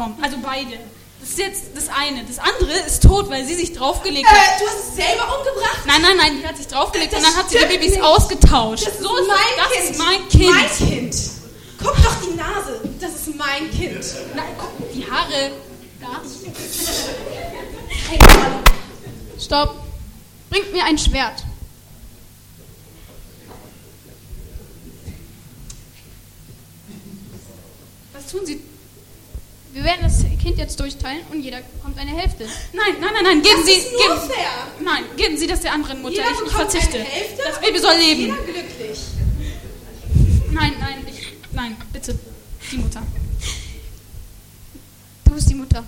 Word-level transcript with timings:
bekommen. 0.00 0.16
Also 0.22 0.36
beide. 0.42 0.78
Das 1.20 1.30
ist 1.30 1.38
jetzt 1.38 1.62
das 1.74 1.88
eine. 1.88 2.24
Das 2.24 2.38
andere 2.38 2.72
ist 2.86 3.02
tot, 3.02 3.28
weil 3.28 3.44
sie 3.44 3.54
sich 3.54 3.74
draufgelegt 3.74 4.26
Äh, 4.26 4.34
hat. 4.34 4.60
du 4.60 4.66
hast 4.66 4.88
es 4.88 4.94
selber 4.96 5.24
umgebracht? 5.38 5.80
Nein, 5.86 6.00
nein, 6.00 6.16
nein, 6.16 6.38
die 6.40 6.46
hat 6.46 6.56
sich 6.56 6.66
draufgelegt 6.66 7.12
Das 7.12 7.20
und 7.20 7.26
dann 7.26 7.36
hat 7.36 7.50
sie 7.50 7.58
die 7.58 7.66
Babys 7.66 7.90
nicht. 7.92 8.02
ausgetauscht. 8.02 8.86
Das 8.86 8.94
ist 8.94 9.02
so 9.02 9.16
ist 9.18 9.28
mein 9.28 9.36
das, 9.56 9.66
das 9.68 9.76
Kind. 9.76 9.90
ist 9.90 9.98
mein 9.98 10.28
Kind. 10.28 10.50
Mein 10.54 10.88
Kind. 10.88 11.16
Guck 11.82 11.96
doch 12.02 12.16
die 12.26 12.36
Nase. 12.36 12.80
Das 13.00 13.10
ist 13.14 13.36
mein 13.36 13.70
Kind. 13.70 14.04
Nein, 14.34 14.44
guck, 14.58 14.92
die 14.92 15.10
Haare. 15.10 15.50
Da. 16.00 16.22
Stopp. 19.38 19.74
Bringt 20.48 20.72
mir 20.72 20.84
ein 20.84 20.98
Schwert. 20.98 21.44
Was 28.12 28.26
tun 28.30 28.44
sie? 28.46 28.60
Wir 29.72 29.84
werden 29.84 30.00
das 30.02 30.24
Kind 30.42 30.58
jetzt 30.58 30.78
durchteilen 30.80 31.20
und 31.30 31.42
jeder 31.42 31.58
bekommt 31.60 31.96
eine 31.98 32.10
Hälfte. 32.10 32.44
Nein, 32.72 32.94
nein, 33.00 33.10
nein, 33.14 33.22
nein, 33.24 33.42
geben 33.42 33.56
Das 33.58 33.66
Sie. 33.66 33.72
ist 33.72 33.92
nur 33.92 34.00
geben, 34.16 34.30
fair. 34.32 34.50
Nein, 34.80 35.04
geben 35.16 35.36
Sie 35.36 35.46
das 35.46 35.60
der 35.60 35.72
anderen 35.72 36.02
Mutter. 36.02 36.16
Jeder 36.16 36.30
ich, 36.32 36.46
ich 36.46 36.52
verzichte. 36.52 36.96
eine 36.96 37.04
Hälfte 37.04 37.42
das 37.46 37.60
Baby 37.60 37.78
soll 37.78 37.94
leben. 37.96 38.20
Jeder 38.22 38.36
glücklich. 38.36 38.98
Nein, 40.50 40.72
nein, 40.80 41.06
ich, 41.08 41.26
nein, 41.52 41.76
bitte. 41.92 42.18
Die 42.72 42.76
Mutter. 42.78 43.02
Du 45.24 45.30
bist 45.34 45.48
die 45.50 45.54
Mutter. 45.54 45.84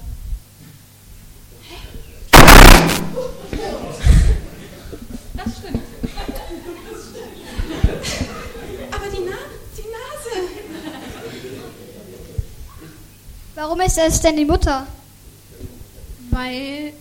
Das 5.34 5.58
stimmt. 5.58 5.82
Aber 8.92 9.06
die, 9.08 9.18
Na 9.24 9.36
die 9.76 9.88
Nase. 9.90 10.48
Warum 13.64 13.80
ist 13.80 13.96
es 13.96 14.20
denn 14.20 14.36
die 14.36 14.44
Mutter? 14.44 14.88
Weil 16.32 16.92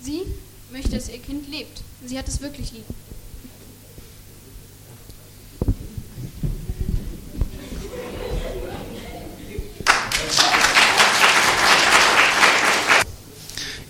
sie 0.00 0.20
möchte, 0.70 0.90
dass 0.90 1.08
ihr 1.08 1.18
Kind 1.18 1.50
lebt. 1.50 1.82
Sie 2.06 2.16
hat 2.16 2.28
es 2.28 2.40
wirklich 2.40 2.70
lieb. 2.70 2.84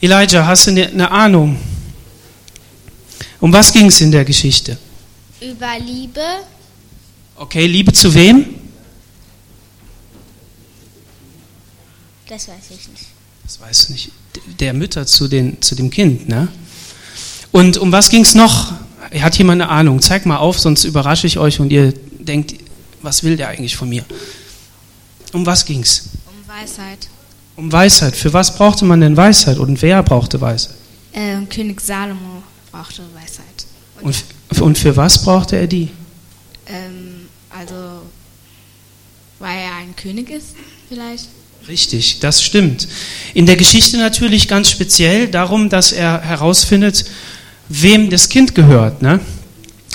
Elijah, 0.01 0.47
hast 0.47 0.69
du 0.69 0.71
eine 0.71 0.87
eine 0.87 1.11
Ahnung? 1.11 1.59
Um 3.41 3.53
was 3.53 3.71
ging 3.71 3.89
es 3.89 4.01
in 4.01 4.11
der 4.11 4.25
Geschichte? 4.25 4.79
Über 5.43 5.79
Liebe. 5.79 6.25
Okay, 7.37 7.67
Liebe 7.67 7.93
zu 7.93 8.15
wem? 8.15 8.58
Das 12.29 12.49
weiß 12.49 12.71
ich 12.71 12.89
nicht. 12.89 13.07
Das 13.43 13.61
weiß 13.61 13.85
ich 13.85 13.89
nicht. 13.91 14.13
Der 14.61 14.75
Mütter 14.75 15.07
zu, 15.07 15.29
den, 15.29 15.61
zu 15.63 15.75
dem 15.75 15.91
Kind, 15.91 16.29
ne? 16.29 16.49
Und 17.51 17.79
um 17.79 17.91
was 17.91 18.11
ging 18.11 18.23
es 18.23 18.35
noch? 18.35 18.75
Hat 19.19 19.39
jemand 19.39 19.63
eine 19.63 19.71
Ahnung? 19.71 20.03
Zeig 20.03 20.27
mal 20.27 20.37
auf, 20.37 20.59
sonst 20.59 20.85
überrasche 20.85 21.27
ich 21.27 21.39
euch 21.39 21.61
und 21.61 21.73
ihr 21.73 21.95
denkt, 22.19 22.55
was 23.01 23.23
will 23.23 23.37
der 23.37 23.49
eigentlich 23.49 23.77
von 23.77 23.89
mir? 23.89 24.05
Um 25.33 25.47
was 25.47 25.65
ging's? 25.65 26.11
Um 26.27 26.47
Weisheit. 26.47 27.09
Um 27.57 27.73
Weisheit. 27.73 28.15
Für 28.15 28.33
was 28.35 28.55
brauchte 28.55 28.85
man 28.85 29.01
denn 29.01 29.17
Weisheit 29.17 29.59
und 29.59 29.81
wer 29.81 30.03
brauchte 30.03 30.41
Weisheit? 30.41 30.75
Ähm, 31.15 31.49
König 31.49 31.81
Salomo 31.81 32.43
brauchte 32.71 33.03
Weisheit. 33.15 33.45
Und, 34.03 34.25
und 34.61 34.79
für 34.79 34.95
was 34.97 35.23
brauchte 35.23 35.57
er 35.57 35.67
die? 35.67 35.89
Ähm, 36.67 37.29
also, 37.51 38.03
weil 39.39 39.59
er 39.59 39.77
ein 39.77 39.97
König 39.97 40.29
ist, 40.29 40.55
vielleicht. 40.89 41.29
Richtig, 41.67 42.21
das 42.21 42.43
stimmt. 42.43 42.89
In 43.35 43.47
der 43.47 43.57
Geschichte 43.57 43.99
natürlich 43.99 44.49
ganz 44.49 44.71
speziell 44.71 45.29
darum, 45.29 45.69
dass 45.69 45.93
er 45.93 46.21
herausfindet, 46.21 47.05
wem 47.69 48.11
das 48.11 48.29
Kind 48.29 48.55
gehört. 48.55 49.03
Ne? 49.03 49.21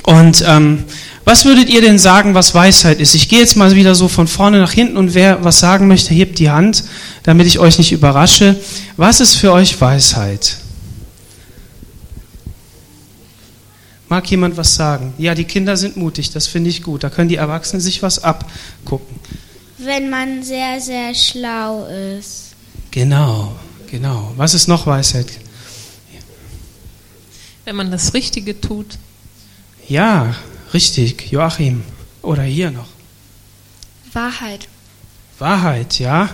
Und 0.03 0.44
ähm, 0.46 0.84
was 1.25 1.46
würdet 1.46 1.69
ihr 1.69 1.81
denn 1.81 1.97
sagen, 1.97 2.34
was 2.34 2.53
Weisheit 2.53 3.00
ist? 3.00 3.16
Ich 3.16 3.29
gehe 3.29 3.40
jetzt 3.40 3.56
mal 3.56 3.75
wieder 3.75 3.96
so 3.96 4.07
von 4.07 4.28
vorne 4.28 4.59
nach 4.59 4.73
hinten 4.73 4.97
und 4.97 5.13
wer 5.13 5.44
was 5.44 5.59
sagen 5.59 5.88
möchte, 5.88 6.13
hebt 6.13 6.38
die 6.38 6.50
Hand, 6.50 6.84
damit 7.23 7.47
ich 7.47 7.59
euch 7.59 7.78
nicht 7.78 7.94
überrasche. 7.94 8.57
Was 8.97 9.22
ist 9.22 9.35
für 9.35 9.53
euch 9.53 9.79
Weisheit? 9.79 10.57
Mag 14.09 14.29
jemand 14.29 14.57
was 14.57 14.75
sagen? 14.75 15.13
Ja, 15.18 15.34
die 15.34 15.46
Kinder 15.46 15.78
sind 15.78 15.96
mutig, 15.96 16.29
das 16.31 16.46
finde 16.46 16.69
ich 16.69 16.84
gut. 16.84 17.03
Da 17.03 17.09
können 17.09 17.29
die 17.29 17.38
Erwachsenen 17.38 17.81
sich 17.81 18.03
was 18.03 18.23
abgucken. 18.23 19.16
Wenn 19.84 20.10
man 20.10 20.44
sehr, 20.44 20.80
sehr 20.80 21.14
schlau 21.14 21.86
ist. 21.86 22.56
Genau, 22.92 23.56
genau. 23.90 24.34
Was 24.38 24.54
ist 24.54 24.68
noch 24.68 24.86
Weisheit? 24.86 25.28
Wenn 27.66 27.76
man 27.76 27.92
das 27.92 28.14
Richtige 28.14 28.60
tut. 28.60 28.98
Ja, 29.88 30.36
richtig, 30.74 31.32
Joachim. 31.32 31.84
Oder 32.22 32.44
hier 32.44 32.72
noch. 32.72 32.88
Wahrheit. 34.12 34.68
Wahrheit, 35.40 36.00
ja. 36.00 36.30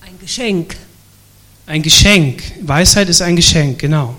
Ein 0.00 0.18
Geschenk. 0.20 0.76
Ein 1.66 1.82
Geschenk. 1.82 2.42
Weisheit 2.62 3.08
ist 3.08 3.22
ein 3.22 3.36
Geschenk, 3.36 3.78
genau. 3.78 4.14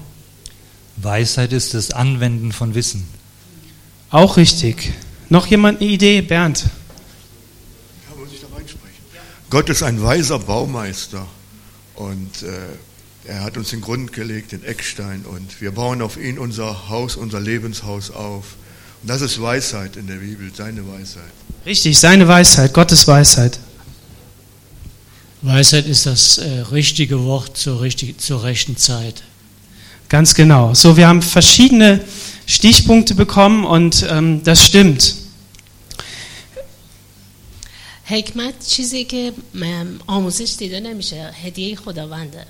Weisheit 0.97 1.53
ist 1.53 1.73
das 1.73 1.91
Anwenden 1.91 2.51
von 2.51 2.75
Wissen. 2.75 3.07
Auch 4.09 4.37
richtig. 4.37 4.93
Noch 5.29 5.47
jemand 5.47 5.79
eine 5.81 5.89
Idee? 5.89 6.21
Bernd. 6.21 6.65
Ja, 8.09 8.15
muss 8.15 8.33
ich 8.33 8.41
da 8.41 8.47
reinsprechen? 8.47 9.03
Gott 9.49 9.69
ist 9.69 9.81
ein 9.81 10.01
weiser 10.03 10.39
Baumeister 10.39 11.25
und 11.95 12.43
äh, 12.43 13.29
er 13.29 13.43
hat 13.43 13.57
uns 13.57 13.69
den 13.69 13.79
Grund 13.79 14.11
gelegt, 14.11 14.51
den 14.51 14.63
Eckstein 14.63 15.23
und 15.23 15.61
wir 15.61 15.71
bauen 15.71 16.01
auf 16.01 16.17
ihn 16.17 16.37
unser 16.37 16.89
Haus, 16.89 17.15
unser 17.15 17.39
Lebenshaus 17.39 18.11
auf. 18.11 18.55
Und 19.01 19.09
das 19.09 19.21
ist 19.21 19.41
Weisheit 19.41 19.95
in 19.95 20.07
der 20.07 20.15
Bibel, 20.15 20.51
seine 20.53 20.85
Weisheit. 20.87 21.23
Richtig, 21.65 21.97
seine 21.97 22.27
Weisheit, 22.27 22.73
Gottes 22.73 23.07
Weisheit. 23.07 23.59
Weisheit 25.41 25.87
ist 25.87 26.05
das 26.05 26.39
äh, 26.39 26.59
richtige 26.71 27.23
Wort 27.23 27.55
zur, 27.57 27.79
richtig, 27.79 28.19
zur 28.19 28.43
rechten 28.43 28.75
Zeit. 28.75 29.23
Ganz 30.09 30.35
genau. 30.35 30.73
So, 30.73 30.97
wir 30.97 31.07
haben 31.07 31.21
verschiedene 31.21 32.01
Stichpunkte 32.45 33.15
bekommen 33.15 33.65
und 33.65 34.05
ähm, 34.09 34.43
das 34.43 34.65
stimmt. 34.65 35.15
حکمت 38.06 38.66
چیزی 38.66 39.04
که 39.04 39.32
م- 39.54 39.64
آموزش 40.06 40.54
دیده 40.58 40.80
نمیشه 40.80 41.30
هدیه 41.44 41.76
خداونده 41.76 42.46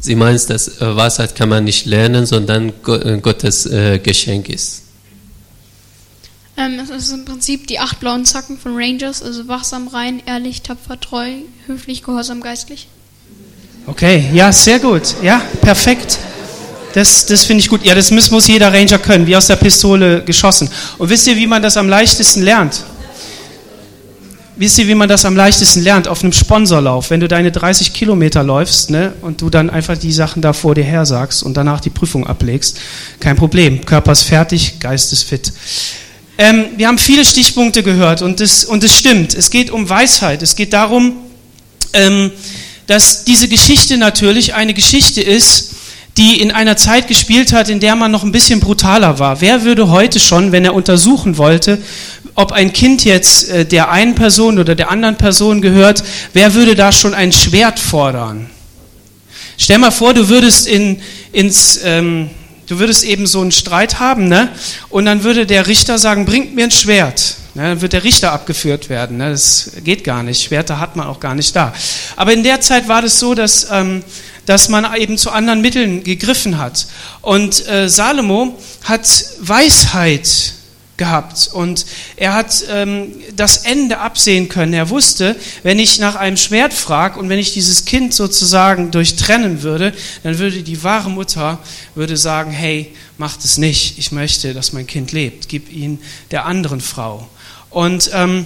Sie 0.00 0.14
meint, 0.14 0.48
dass 0.50 0.68
äh, 0.80 0.96
Weisheit 0.96 1.34
kann 1.34 1.48
man 1.48 1.64
nicht 1.64 1.84
lernen, 1.86 2.26
sondern 2.26 2.72
Go- 2.82 2.94
äh, 2.96 3.18
Gottes 3.20 3.66
äh, 3.66 3.98
Geschenk 3.98 4.48
ist. 4.48 4.82
Ähm, 6.56 6.78
es 6.78 6.90
ist 6.90 7.10
im 7.12 7.24
Prinzip 7.24 7.66
die 7.66 7.78
acht 7.80 7.98
blauen 8.00 8.24
Zacken 8.24 8.56
von 8.58 8.76
Rangers, 8.76 9.22
also 9.22 9.48
wachsam, 9.48 9.88
rein, 9.88 10.22
ehrlich, 10.26 10.62
tapfer, 10.62 10.98
treu, 11.00 11.30
höflich, 11.66 12.02
gehorsam, 12.02 12.40
geistlich. 12.40 12.86
Okay, 13.86 14.30
ja, 14.32 14.52
sehr 14.52 14.78
gut. 14.78 15.16
Ja, 15.22 15.40
perfekt. 15.60 16.18
Das, 16.93 17.25
das 17.25 17.43
finde 17.43 17.61
ich 17.61 17.69
gut. 17.69 17.83
Ja, 17.83 17.95
das 17.95 18.11
muss, 18.11 18.31
muss 18.31 18.47
jeder 18.47 18.73
Ranger 18.73 18.99
können, 18.99 19.25
wie 19.27 19.35
aus 19.35 19.47
der 19.47 19.55
Pistole 19.55 20.23
geschossen. 20.23 20.69
Und 20.97 21.09
wisst 21.09 21.27
ihr, 21.27 21.35
wie 21.35 21.47
man 21.47 21.61
das 21.61 21.77
am 21.77 21.87
leichtesten 21.87 22.41
lernt? 22.41 22.83
Wisst 24.57 24.77
ihr, 24.77 24.87
wie 24.87 24.95
man 24.95 25.09
das 25.09 25.25
am 25.25 25.35
leichtesten 25.35 25.81
lernt? 25.81 26.07
Auf 26.07 26.23
einem 26.23 26.33
Sponsorlauf. 26.33 27.09
Wenn 27.09 27.19
du 27.19 27.27
deine 27.27 27.51
30 27.51 27.93
Kilometer 27.93 28.43
läufst 28.43 28.89
ne, 28.89 29.13
und 29.21 29.41
du 29.41 29.49
dann 29.49 29.69
einfach 29.69 29.97
die 29.97 30.11
Sachen 30.11 30.41
da 30.41 30.53
vor 30.53 30.75
dir 30.75 30.83
her 30.83 31.05
sagst 31.05 31.41
und 31.41 31.55
danach 31.55 31.79
die 31.79 31.89
Prüfung 31.89 32.27
ablegst, 32.27 32.79
kein 33.19 33.35
Problem. 33.37 33.85
Körper 33.85 34.11
ist 34.11 34.23
fertig, 34.23 34.79
Geist 34.79 35.13
ist 35.13 35.23
fit. 35.23 35.51
Ähm, 36.37 36.65
wir 36.77 36.87
haben 36.87 36.97
viele 36.97 37.25
Stichpunkte 37.25 37.81
gehört 37.81 38.21
und 38.21 38.41
es 38.41 38.65
und 38.65 38.83
es 38.83 38.97
stimmt. 38.97 39.33
Es 39.33 39.49
geht 39.49 39.71
um 39.71 39.89
Weisheit. 39.89 40.41
Es 40.41 40.55
geht 40.55 40.73
darum, 40.73 41.13
ähm, 41.93 42.31
dass 42.87 43.23
diese 43.23 43.47
Geschichte 43.47 43.97
natürlich 43.97 44.53
eine 44.53 44.73
Geschichte 44.73 45.21
ist, 45.21 45.71
die 46.17 46.41
in 46.41 46.51
einer 46.51 46.77
Zeit 46.77 47.07
gespielt 47.07 47.53
hat, 47.53 47.69
in 47.69 47.79
der 47.79 47.95
man 47.95 48.11
noch 48.11 48.23
ein 48.23 48.31
bisschen 48.31 48.59
brutaler 48.59 49.19
war. 49.19 49.41
Wer 49.41 49.63
würde 49.63 49.89
heute 49.89 50.19
schon, 50.19 50.51
wenn 50.51 50.65
er 50.65 50.73
untersuchen 50.73 51.37
wollte, 51.37 51.77
ob 52.35 52.51
ein 52.51 52.73
Kind 52.73 53.05
jetzt 53.05 53.49
äh, 53.49 53.65
der 53.65 53.91
einen 53.91 54.15
Person 54.15 54.59
oder 54.59 54.75
der 54.75 54.91
anderen 54.91 55.17
Person 55.17 55.61
gehört, 55.61 56.03
wer 56.33 56.53
würde 56.53 56.75
da 56.75 56.91
schon 56.91 57.13
ein 57.13 57.31
Schwert 57.31 57.79
fordern? 57.79 58.49
Stell 59.57 59.77
mal 59.77 59.91
vor, 59.91 60.13
du 60.13 60.27
würdest 60.27 60.67
in, 60.67 61.01
ins, 61.31 61.79
ähm, 61.83 62.29
du 62.67 62.79
würdest 62.79 63.03
eben 63.03 63.27
so 63.27 63.41
einen 63.41 63.51
Streit 63.51 63.99
haben, 63.99 64.27
ne? 64.27 64.49
Und 64.89 65.05
dann 65.05 65.23
würde 65.23 65.45
der 65.45 65.67
Richter 65.67 65.97
sagen, 65.97 66.25
bringt 66.25 66.55
mir 66.55 66.63
ein 66.65 66.71
Schwert. 66.71 67.35
Ne? 67.53 67.63
Dann 67.63 67.81
wird 67.81 67.93
der 67.93 68.03
Richter 68.03 68.31
abgeführt 68.31 68.89
werden. 68.89 69.17
Ne? 69.17 69.29
Das 69.29 69.71
geht 69.83 70.03
gar 70.03 70.23
nicht. 70.23 70.41
Schwerter 70.41 70.79
hat 70.79 70.95
man 70.95 71.07
auch 71.07 71.19
gar 71.19 71.35
nicht 71.35 71.55
da. 71.55 71.73
Aber 72.15 72.33
in 72.33 72.43
der 72.43 72.61
Zeit 72.61 72.87
war 72.87 73.01
das 73.01 73.19
so, 73.19 73.35
dass, 73.35 73.67
ähm, 73.69 74.03
dass 74.45 74.69
man 74.69 74.93
eben 74.95 75.17
zu 75.17 75.31
anderen 75.31 75.61
Mitteln 75.61 76.03
gegriffen 76.03 76.57
hat. 76.57 76.87
Und 77.21 77.67
äh, 77.67 77.89
Salomo 77.89 78.57
hat 78.83 79.07
Weisheit 79.39 80.53
gehabt 81.01 81.49
und 81.51 81.87
er 82.15 82.33
hat 82.33 82.63
ähm, 82.69 83.11
das 83.35 83.57
Ende 83.65 83.97
absehen 83.97 84.49
können. 84.49 84.73
Er 84.73 84.91
wusste, 84.91 85.35
wenn 85.63 85.79
ich 85.79 85.97
nach 85.97 86.15
einem 86.15 86.37
Schwert 86.37 86.73
frage 86.73 87.19
und 87.19 87.27
wenn 87.27 87.39
ich 87.39 87.53
dieses 87.53 87.85
Kind 87.85 88.13
sozusagen 88.13 88.91
durchtrennen 88.91 89.63
würde, 89.63 89.93
dann 90.21 90.37
würde 90.37 90.61
die 90.61 90.83
wahre 90.83 91.09
Mutter 91.09 91.57
würde 91.95 92.17
sagen, 92.17 92.51
hey, 92.51 92.93
macht 93.17 93.43
es 93.43 93.57
nicht. 93.57 93.97
Ich 93.97 94.11
möchte, 94.11 94.53
dass 94.53 94.73
mein 94.73 94.85
Kind 94.85 95.11
lebt. 95.11 95.49
Gib 95.49 95.71
ihn 95.73 95.99
der 96.29 96.45
anderen 96.45 96.81
Frau. 96.81 97.27
Und 97.71 98.11
ähm, 98.13 98.45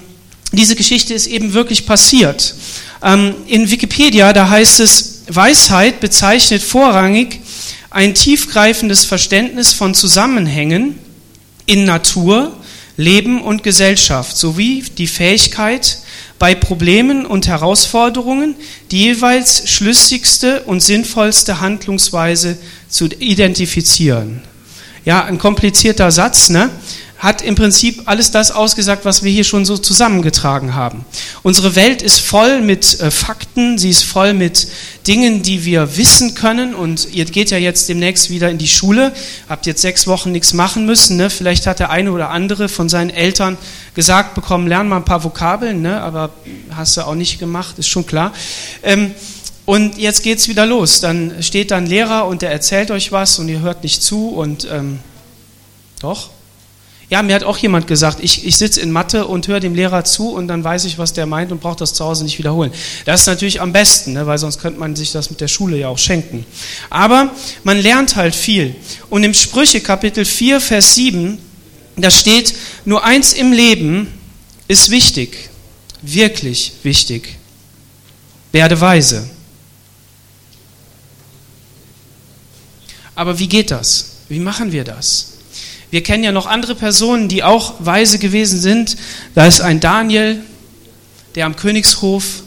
diese 0.54 0.78
Geschichte 0.78 1.14
ist 1.14 1.28
eben 1.28 1.54
wirklich 1.54 1.86
passiert. 1.86 2.56
Ähm, 3.04 3.36
in 3.48 3.70
Wikipedia, 3.70 4.32
da 4.32 4.48
heißt 4.50 4.80
es, 4.80 5.15
Weisheit 5.28 6.00
bezeichnet 6.00 6.62
vorrangig 6.62 7.40
ein 7.90 8.14
tiefgreifendes 8.14 9.06
Verständnis 9.06 9.74
von 9.74 9.94
Zusammenhängen, 9.94 11.00
in 11.66 11.86
Natur, 11.86 12.56
Leben 12.98 13.42
und 13.42 13.64
Gesellschaft 13.64 14.38
sowie 14.38 14.84
die 14.98 15.08
Fähigkeit, 15.08 16.00
bei 16.38 16.54
Problemen 16.54 17.26
und 17.26 17.48
Herausforderungen 17.48 18.56
die 18.92 19.04
jeweils 19.04 19.70
schlüssigste 19.70 20.64
und 20.64 20.82
sinnvollste 20.82 21.62
Handlungsweise 21.62 22.58
zu 22.90 23.06
identifizieren. 23.06 24.42
Ja, 25.06 25.24
ein 25.24 25.38
komplizierter 25.38 26.12
Satz, 26.12 26.50
ne? 26.50 26.70
Hat 27.18 27.42
im 27.42 27.56
Prinzip 27.56 28.04
alles 28.06 28.32
das 28.32 28.52
ausgesagt, 28.52 29.06
was 29.06 29.24
wir 29.24 29.32
hier 29.32 29.46
schon 29.46 29.66
so 29.66 29.78
zusammengetragen 29.78 30.76
haben. 30.76 31.06
Unsere 31.44 31.76
Welt 31.76 32.02
ist 32.02 32.20
voll 32.20 32.62
mit 32.62 33.00
äh, 33.00 33.10
Fakten, 33.10 33.78
sie 33.78 33.90
ist 33.90 34.04
voll 34.04 34.34
mit 34.34 34.68
Dingen, 35.08 35.42
die 35.42 35.64
wir 35.64 35.98
wissen 35.98 36.36
können. 36.36 36.76
Und 36.76 37.14
ihr 37.14 37.26
geht 37.26 37.52
ja 37.52 37.58
jetzt 37.58 37.88
demnächst 37.88 38.30
wieder 38.30 38.50
in 38.50 38.58
die 38.58 38.68
Schule, 38.68 39.14
habt 39.48 39.66
jetzt 39.66 39.82
sechs 39.82 40.08
Wochen 40.08 40.32
nichts 40.32 40.54
machen 40.54 40.86
müssen. 40.86 41.18
Ne? 41.18 41.30
Vielleicht 41.30 41.68
hat 41.68 41.80
der 41.80 41.90
eine 41.90 42.12
oder 42.12 42.30
andere 42.30 42.68
von 42.68 42.90
seinen 42.90 43.10
Eltern 43.10 43.58
gesagt 43.94 44.36
bekommen, 44.36 44.68
lern 44.68 44.90
mal 44.90 44.98
ein 44.98 45.06
paar 45.06 45.24
Vokabeln, 45.24 45.82
ne? 45.82 46.02
aber 46.02 46.32
hast 46.76 46.98
du 46.98 47.02
auch 47.02 47.16
nicht 47.16 47.40
gemacht, 47.40 47.80
ist 47.80 47.88
schon 47.88 48.06
klar. 48.06 48.34
Ähm, 48.84 49.12
und 49.66 49.98
jetzt 49.98 50.22
geht's 50.22 50.48
wieder 50.48 50.66
los. 50.66 51.00
Dann 51.00 51.42
steht 51.42 51.72
dann 51.72 51.88
Lehrer 51.88 52.28
und 52.28 52.42
der 52.42 52.52
erzählt 52.52 52.92
euch 52.92 53.12
was 53.12 53.40
und 53.40 53.50
ihr 53.50 53.62
hört 53.62 53.84
nicht 53.84 54.04
zu 54.04 54.30
und 54.30 54.68
ähm, 54.70 55.00
doch. 56.00 56.30
Ja, 57.10 57.22
mir 57.22 57.36
hat 57.36 57.44
auch 57.44 57.58
jemand 57.58 57.86
gesagt, 57.86 58.18
ich, 58.22 58.46
ich 58.46 58.58
sitze 58.58 58.82
in 58.82 58.92
Mathe 58.92 59.28
und 59.28 59.48
höre 59.48 59.60
dem 59.60 59.76
Lehrer 59.76 60.04
zu 60.04 60.30
und 60.30 60.48
dann 60.48 60.64
weiß 60.64 60.86
ich, 60.86 60.98
was 60.98 61.14
der 61.14 61.28
meint 61.28 61.52
und 61.52 61.62
brauche 61.62 61.78
das 61.78 61.94
zu 61.94 62.04
Hause 62.04 62.24
nicht 62.24 62.40
wiederholen. 62.40 62.72
Das 63.06 63.22
ist 63.22 63.28
natürlich 63.28 63.62
am 63.62 63.72
besten, 63.72 64.14
ne, 64.14 64.26
weil 64.26 64.40
sonst 64.40 64.60
könnte 64.60 64.80
man 64.80 64.96
sich 64.96 65.12
das 65.12 65.30
mit 65.30 65.40
der 65.40 65.48
Schule 65.48 65.78
ja 65.78 65.90
auch 65.90 66.00
schenken. 66.00 66.46
Aber 66.90 67.32
man 67.64 67.80
lernt 67.80 68.16
halt 68.16 68.34
viel. 68.34 68.76
Und 69.12 69.24
im 69.24 69.36
Sprüche 69.36 69.82
Kapitel 69.82 70.26
4, 70.26 70.60
Vers 70.60 70.96
7, 70.96 71.38
da 71.96 72.10
steht, 72.10 72.56
nur 72.86 73.04
eins 73.04 73.34
im 73.34 73.52
Leben 73.52 74.08
ist 74.68 74.90
wichtig, 74.90 75.50
wirklich 76.02 76.74
wichtig. 76.82 77.38
Werde 78.52 78.82
weise. 78.82 79.30
Aber 83.14 83.38
wie 83.38 83.48
geht 83.48 83.70
das? 83.70 84.12
Wie 84.28 84.40
machen 84.40 84.72
wir 84.72 84.84
das? 84.84 85.35
Wir 85.96 86.04
kennen 86.04 86.26
ja 86.26 86.34
noch 86.34 86.46
andere 86.46 86.76
Personen, 86.76 87.30
die 87.30 87.42
auch 87.42 87.76
weise 87.80 88.20
gewesen 88.20 88.60
sind. 88.60 88.98
Da 89.34 89.48
ist 89.48 89.62
ein 89.62 89.80
Daniel, 89.80 90.44
der 91.36 91.46
am 91.46 91.56
Königshof 91.56 92.44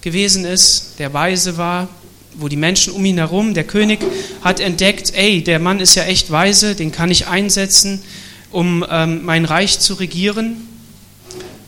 gewesen 0.00 0.44
ist, 0.44 0.98
der 0.98 1.14
weise 1.14 1.56
war, 1.56 1.86
wo 2.34 2.48
die 2.48 2.56
Menschen 2.56 2.92
um 2.92 3.04
ihn 3.04 3.18
herum, 3.18 3.54
der 3.54 3.62
König 3.62 4.00
hat 4.42 4.58
entdeckt, 4.58 5.14
ey, 5.14 5.44
der 5.44 5.60
Mann 5.60 5.78
ist 5.78 5.94
ja 5.94 6.02
echt 6.02 6.32
weise, 6.32 6.74
den 6.74 6.90
kann 6.90 7.12
ich 7.12 7.28
einsetzen, 7.28 8.02
um 8.50 8.84
ähm, 8.90 9.24
mein 9.24 9.44
Reich 9.44 9.78
zu 9.78 9.94
regieren. 9.94 10.56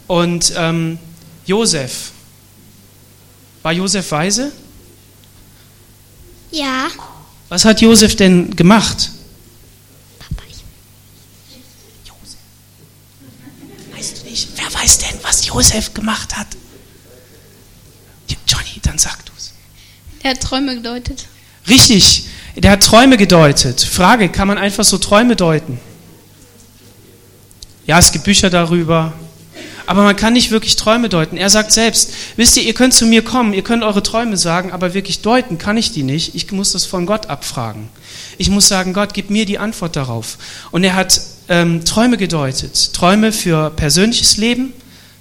Und 0.09 0.53
ähm, 0.57 0.99
Josef, 1.47 2.11
war 3.63 3.71
Josef 3.71 4.11
weise? 4.11 4.51
Ja. 6.51 6.89
Was 7.49 7.65
hat 7.65 7.81
Josef 7.81 8.17
denn 8.17 8.57
gemacht? 8.57 9.13
Wer 14.57 14.81
weiß 14.81 14.99
denn, 14.99 15.19
was 15.23 15.42
Josef 15.53 15.95
gemacht 15.95 16.37
hat? 16.37 16.47
Johnny, 18.47 18.81
dann 18.83 18.99
sag 18.99 19.25
du's. 19.27 19.53
Er 20.23 20.33
hat 20.33 20.41
Träume 20.41 20.75
gedeutet. 20.75 21.27
Richtig, 21.69 22.27
der 22.57 22.73
hat 22.73 22.83
Träume 22.83 23.17
gedeutet. 23.17 23.81
Frage, 23.81 24.29
kann 24.29 24.49
man 24.49 24.59
einfach 24.59 24.85
so 24.85 24.99
Träume 24.99 25.37
deuten? 25.37 25.79
Ja, 27.87 27.99
es 27.99 28.13
gibt 28.13 28.25
Bücher 28.25 28.51
darüber. 28.51 29.13
Aber 29.87 30.05
man 30.05 30.15
kann 30.15 30.33
nicht 30.33 30.51
wirklich 30.51 30.77
Träume 30.77 31.09
deuten. 31.09 31.37
Er 31.37 31.51
sagt 31.51 31.73
selbst, 31.73 32.13
wisst 32.37 32.57
ihr, 32.57 32.63
ihr 32.63 32.73
könnt 32.73 32.95
zu 32.95 33.05
mir 33.05 33.23
kommen, 33.23 33.53
ihr 33.53 33.65
könnt 33.65 33.83
eure 33.83 34.03
Träume 34.03 34.37
sagen, 34.37 34.71
aber 34.71 34.95
wirklich 34.95 35.23
deuten 35.23 35.59
kann 35.59 35.77
ich 35.77 35.93
die 35.93 36.05
nicht. 36.05 36.35
Ich 36.35 36.51
muss 36.53 36.73
das 36.73 36.87
von 36.87 37.05
Gott 37.05 37.27
abfragen. 37.27 37.89
Ich 38.39 38.49
muss 38.49 38.69
sagen, 38.69 38.93
Gott, 38.93 39.13
gib 39.13 39.29
mir 39.29 39.45
die 39.45 39.59
Antwort 39.59 39.97
darauf. 39.97 40.39
Und 40.71 40.85
er 40.85 40.95
hat 40.95 41.21
ähm, 41.49 41.85
Träume 41.85 42.17
gedeutet. 42.17 42.93
Träume 42.95 43.33
für 43.33 43.71
persönliches 43.71 44.37
Leben, 44.37 44.73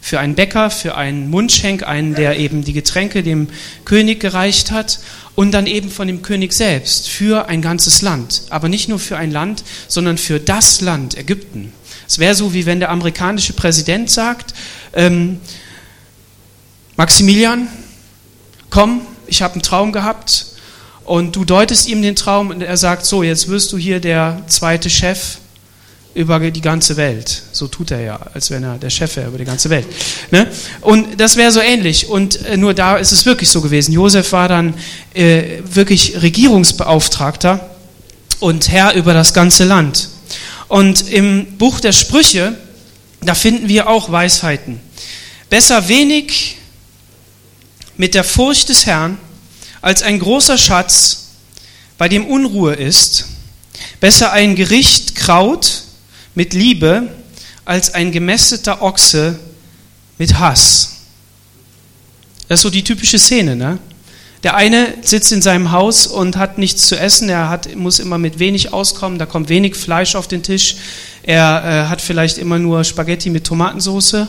für 0.01 0.19
einen 0.19 0.33
Bäcker, 0.33 0.71
für 0.71 0.95
einen 0.95 1.29
Mundschenk, 1.29 1.83
einen, 1.83 2.15
der 2.15 2.37
eben 2.37 2.63
die 2.63 2.73
Getränke 2.73 3.21
dem 3.21 3.47
König 3.85 4.19
gereicht 4.19 4.71
hat 4.71 4.99
und 5.35 5.51
dann 5.51 5.67
eben 5.67 5.89
von 5.91 6.07
dem 6.07 6.23
König 6.23 6.53
selbst 6.53 7.07
für 7.07 7.47
ein 7.47 7.61
ganzes 7.61 8.01
Land. 8.01 8.43
Aber 8.49 8.67
nicht 8.67 8.89
nur 8.89 8.99
für 8.99 9.15
ein 9.15 9.31
Land, 9.31 9.63
sondern 9.87 10.17
für 10.17 10.39
das 10.39 10.81
Land 10.81 11.17
Ägypten. 11.17 11.71
Es 12.07 12.19
wäre 12.19 12.35
so, 12.35 12.53
wie 12.53 12.65
wenn 12.65 12.79
der 12.79 12.89
amerikanische 12.89 13.53
Präsident 13.53 14.09
sagt, 14.09 14.53
ähm, 14.93 15.39
Maximilian, 16.97 17.67
komm, 18.69 19.01
ich 19.27 19.41
habe 19.41 19.53
einen 19.53 19.63
Traum 19.63 19.91
gehabt 19.91 20.47
und 21.05 21.35
du 21.35 21.45
deutest 21.45 21.87
ihm 21.87 22.01
den 22.01 22.15
Traum 22.15 22.49
und 22.49 22.61
er 22.61 22.77
sagt, 22.77 23.05
so, 23.05 23.23
jetzt 23.23 23.47
wirst 23.47 23.71
du 23.71 23.77
hier 23.77 23.99
der 23.99 24.41
zweite 24.47 24.89
Chef 24.89 25.37
über 26.13 26.39
die 26.51 26.61
ganze 26.61 26.97
Welt. 26.97 27.43
So 27.51 27.67
tut 27.67 27.91
er 27.91 28.01
ja, 28.01 28.19
als 28.33 28.51
wenn 28.51 28.63
er 28.63 28.77
der 28.77 28.89
Chef 28.89 29.15
wäre 29.15 29.29
über 29.29 29.37
die 29.37 29.45
ganze 29.45 29.69
Welt. 29.69 29.85
Ne? 30.31 30.47
Und 30.81 31.19
das 31.19 31.37
wäre 31.37 31.51
so 31.51 31.61
ähnlich. 31.61 32.07
Und 32.07 32.45
äh, 32.45 32.57
nur 32.57 32.73
da 32.73 32.97
ist 32.97 33.11
es 33.11 33.25
wirklich 33.25 33.49
so 33.49 33.61
gewesen. 33.61 33.93
Josef 33.93 34.31
war 34.31 34.49
dann 34.49 34.73
äh, 35.13 35.59
wirklich 35.63 36.21
Regierungsbeauftragter 36.21 37.69
und 38.39 38.69
Herr 38.69 38.93
über 38.95 39.13
das 39.13 39.33
ganze 39.33 39.63
Land. 39.63 40.09
Und 40.67 41.09
im 41.09 41.57
Buch 41.57 41.79
der 41.79 41.91
Sprüche, 41.91 42.55
da 43.21 43.35
finden 43.35 43.67
wir 43.67 43.87
auch 43.87 44.11
Weisheiten. 44.11 44.79
Besser 45.49 45.87
wenig 45.87 46.57
mit 47.97 48.13
der 48.13 48.23
Furcht 48.23 48.69
des 48.69 48.85
Herrn 48.85 49.17
als 49.81 50.01
ein 50.01 50.19
großer 50.19 50.57
Schatz, 50.57 51.17
bei 51.97 52.09
dem 52.09 52.25
Unruhe 52.25 52.73
ist. 52.73 53.25
Besser 53.99 54.31
ein 54.31 54.55
Gericht 54.55 55.15
Kraut 55.15 55.83
mit 56.35 56.53
Liebe 56.53 57.09
als 57.65 57.93
ein 57.93 58.11
gemästeter 58.11 58.81
Ochse 58.81 59.39
mit 60.17 60.39
Hass. 60.39 60.97
Das 62.47 62.59
ist 62.59 62.63
so 62.63 62.69
die 62.69 62.83
typische 62.83 63.19
Szene, 63.19 63.55
ne? 63.55 63.79
Der 64.43 64.55
eine 64.55 64.95
sitzt 65.03 65.31
in 65.31 65.41
seinem 65.43 65.71
Haus 65.71 66.07
und 66.07 66.35
hat 66.35 66.57
nichts 66.57 66.87
zu 66.87 66.99
essen, 66.99 67.29
er 67.29 67.49
hat, 67.49 67.75
muss 67.75 67.99
immer 67.99 68.17
mit 68.17 68.39
wenig 68.39 68.73
auskommen, 68.73 69.19
da 69.19 69.27
kommt 69.27 69.49
wenig 69.49 69.75
Fleisch 69.75 70.15
auf 70.15 70.27
den 70.27 70.41
Tisch, 70.41 70.77
er 71.23 71.63
äh, 71.63 71.89
hat 71.89 72.01
vielleicht 72.01 72.39
immer 72.39 72.57
nur 72.57 72.83
Spaghetti 72.83 73.29
mit 73.29 73.45
Tomatensauce 73.45 74.27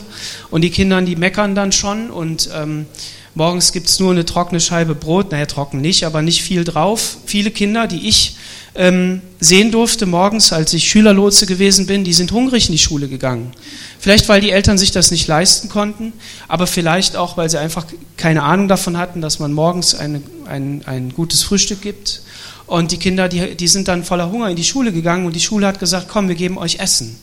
und 0.51 0.61
die 0.61 0.69
Kinder, 0.69 1.01
die 1.01 1.15
meckern 1.15 1.55
dann 1.55 1.71
schon. 1.71 2.11
Und 2.11 2.49
ähm, 2.53 2.85
morgens 3.35 3.71
gibt 3.71 3.87
es 3.87 3.99
nur 3.99 4.11
eine 4.11 4.25
trockene 4.25 4.59
Scheibe 4.59 4.95
Brot, 4.95 5.31
naja, 5.31 5.45
trocken 5.45 5.81
nicht, 5.81 6.05
aber 6.05 6.21
nicht 6.21 6.41
viel 6.41 6.63
drauf. 6.63 7.17
Viele 7.25 7.51
Kinder, 7.51 7.87
die 7.87 8.07
ich 8.07 8.35
ähm, 8.75 9.21
sehen 9.39 9.71
durfte 9.71 10.05
morgens, 10.05 10.51
als 10.51 10.73
ich 10.73 10.87
Schülerlotse 10.87 11.45
gewesen 11.45 11.85
bin, 11.85 12.03
die 12.03 12.13
sind 12.13 12.31
hungrig 12.31 12.67
in 12.67 12.73
die 12.73 12.79
Schule 12.79 13.07
gegangen. 13.07 13.51
Vielleicht, 13.99 14.27
weil 14.29 14.41
die 14.41 14.51
Eltern 14.51 14.77
sich 14.77 14.91
das 14.91 15.11
nicht 15.11 15.27
leisten 15.27 15.69
konnten, 15.69 16.13
aber 16.47 16.67
vielleicht 16.67 17.15
auch, 17.15 17.37
weil 17.37 17.49
sie 17.49 17.59
einfach 17.59 17.85
keine 18.17 18.43
Ahnung 18.43 18.67
davon 18.67 18.97
hatten, 18.97 19.21
dass 19.21 19.39
man 19.39 19.53
morgens 19.53 19.95
eine, 19.95 20.21
ein, 20.45 20.81
ein 20.85 21.13
gutes 21.13 21.43
Frühstück 21.43 21.81
gibt. 21.81 22.21
Und 22.65 22.91
die 22.91 22.97
Kinder, 22.97 23.29
die, 23.29 23.55
die 23.55 23.67
sind 23.67 23.87
dann 23.87 24.03
voller 24.03 24.31
Hunger 24.31 24.49
in 24.49 24.55
die 24.55 24.63
Schule 24.63 24.91
gegangen 24.91 25.25
und 25.25 25.35
die 25.35 25.39
Schule 25.39 25.67
hat 25.67 25.79
gesagt, 25.79 26.07
komm, 26.09 26.27
wir 26.27 26.35
geben 26.35 26.57
euch 26.57 26.79
Essen. 26.79 27.19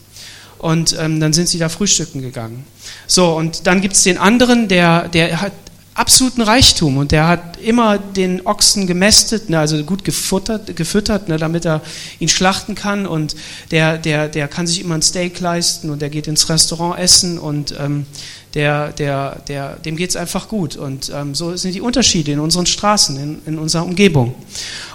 Und 0.57 0.95
ähm, 0.99 1.19
dann 1.19 1.33
sind 1.33 1.49
sie 1.49 1.57
da 1.57 1.69
frühstücken 1.69 2.21
gegangen. 2.21 2.63
So, 3.07 3.35
und 3.35 3.65
dann 3.65 3.81
gibt 3.81 3.95
es 3.95 4.03
den 4.03 4.19
anderen, 4.19 4.67
der, 4.67 5.07
der 5.09 5.41
hat 5.41 5.53
absoluten 5.93 6.41
Reichtum 6.41 6.97
und 6.97 7.11
der 7.11 7.27
hat 7.27 7.57
immer 7.57 7.97
den 7.97 8.45
Ochsen 8.45 8.87
gemästet, 8.87 9.49
ne, 9.49 9.59
also 9.59 9.83
gut 9.83 10.05
gefuttert, 10.05 10.75
gefüttert, 10.75 11.27
ne, 11.27 11.37
damit 11.37 11.65
er 11.65 11.81
ihn 12.19 12.29
schlachten 12.29 12.75
kann 12.75 13.05
und 13.05 13.35
der, 13.71 13.97
der, 13.97 14.29
der 14.29 14.47
kann 14.47 14.67
sich 14.67 14.79
immer 14.79 14.95
ein 14.95 15.01
Steak 15.01 15.39
leisten 15.39 15.89
und 15.89 16.01
der 16.01 16.09
geht 16.09 16.27
ins 16.27 16.47
Restaurant 16.49 16.97
essen 16.97 17.37
und 17.37 17.75
ähm, 17.77 18.05
der, 18.53 18.93
der, 18.93 19.41
der, 19.47 19.75
dem 19.77 19.97
geht 19.97 20.11
es 20.11 20.15
einfach 20.15 20.47
gut 20.47 20.77
und 20.77 21.11
ähm, 21.13 21.35
so 21.35 21.55
sind 21.57 21.75
die 21.75 21.81
Unterschiede 21.81 22.31
in 22.31 22.39
unseren 22.39 22.65
Straßen, 22.65 23.17
in, 23.17 23.41
in 23.45 23.59
unserer 23.59 23.83
Umgebung. 23.83 24.33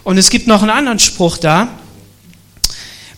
Und 0.03 0.17
es 0.19 0.31
gibt 0.31 0.47
noch 0.47 0.63
einen 0.63 0.71
anderen 0.71 0.99
Spruch 0.99 1.37
da, 1.37 1.69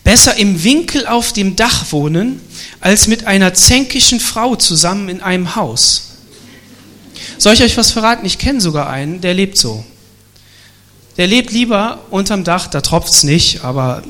Besser 0.03 0.37
im 0.37 0.63
Winkel 0.63 1.05
auf 1.05 1.33
dem 1.33 1.55
Dach 1.55 1.91
wohnen, 1.91 2.41
als 2.79 3.07
mit 3.07 3.27
einer 3.27 3.53
zänkischen 3.53 4.19
Frau 4.19 4.55
zusammen 4.55 5.07
in 5.07 5.21
einem 5.21 5.55
Haus. 5.55 6.08
Soll 7.37 7.53
ich 7.53 7.63
euch 7.63 7.77
was 7.77 7.91
verraten? 7.91 8.25
Ich 8.25 8.37
kenne 8.37 8.61
sogar 8.61 8.89
einen, 8.89 9.21
der 9.21 9.33
lebt 9.33 9.57
so. 9.57 9.83
Der 11.17 11.27
lebt 11.27 11.51
lieber 11.51 11.99
unterm 12.09 12.43
Dach, 12.43 12.67
da 12.67 12.81
tropft's 12.81 13.23
nicht, 13.23 13.63
aber 13.63 14.03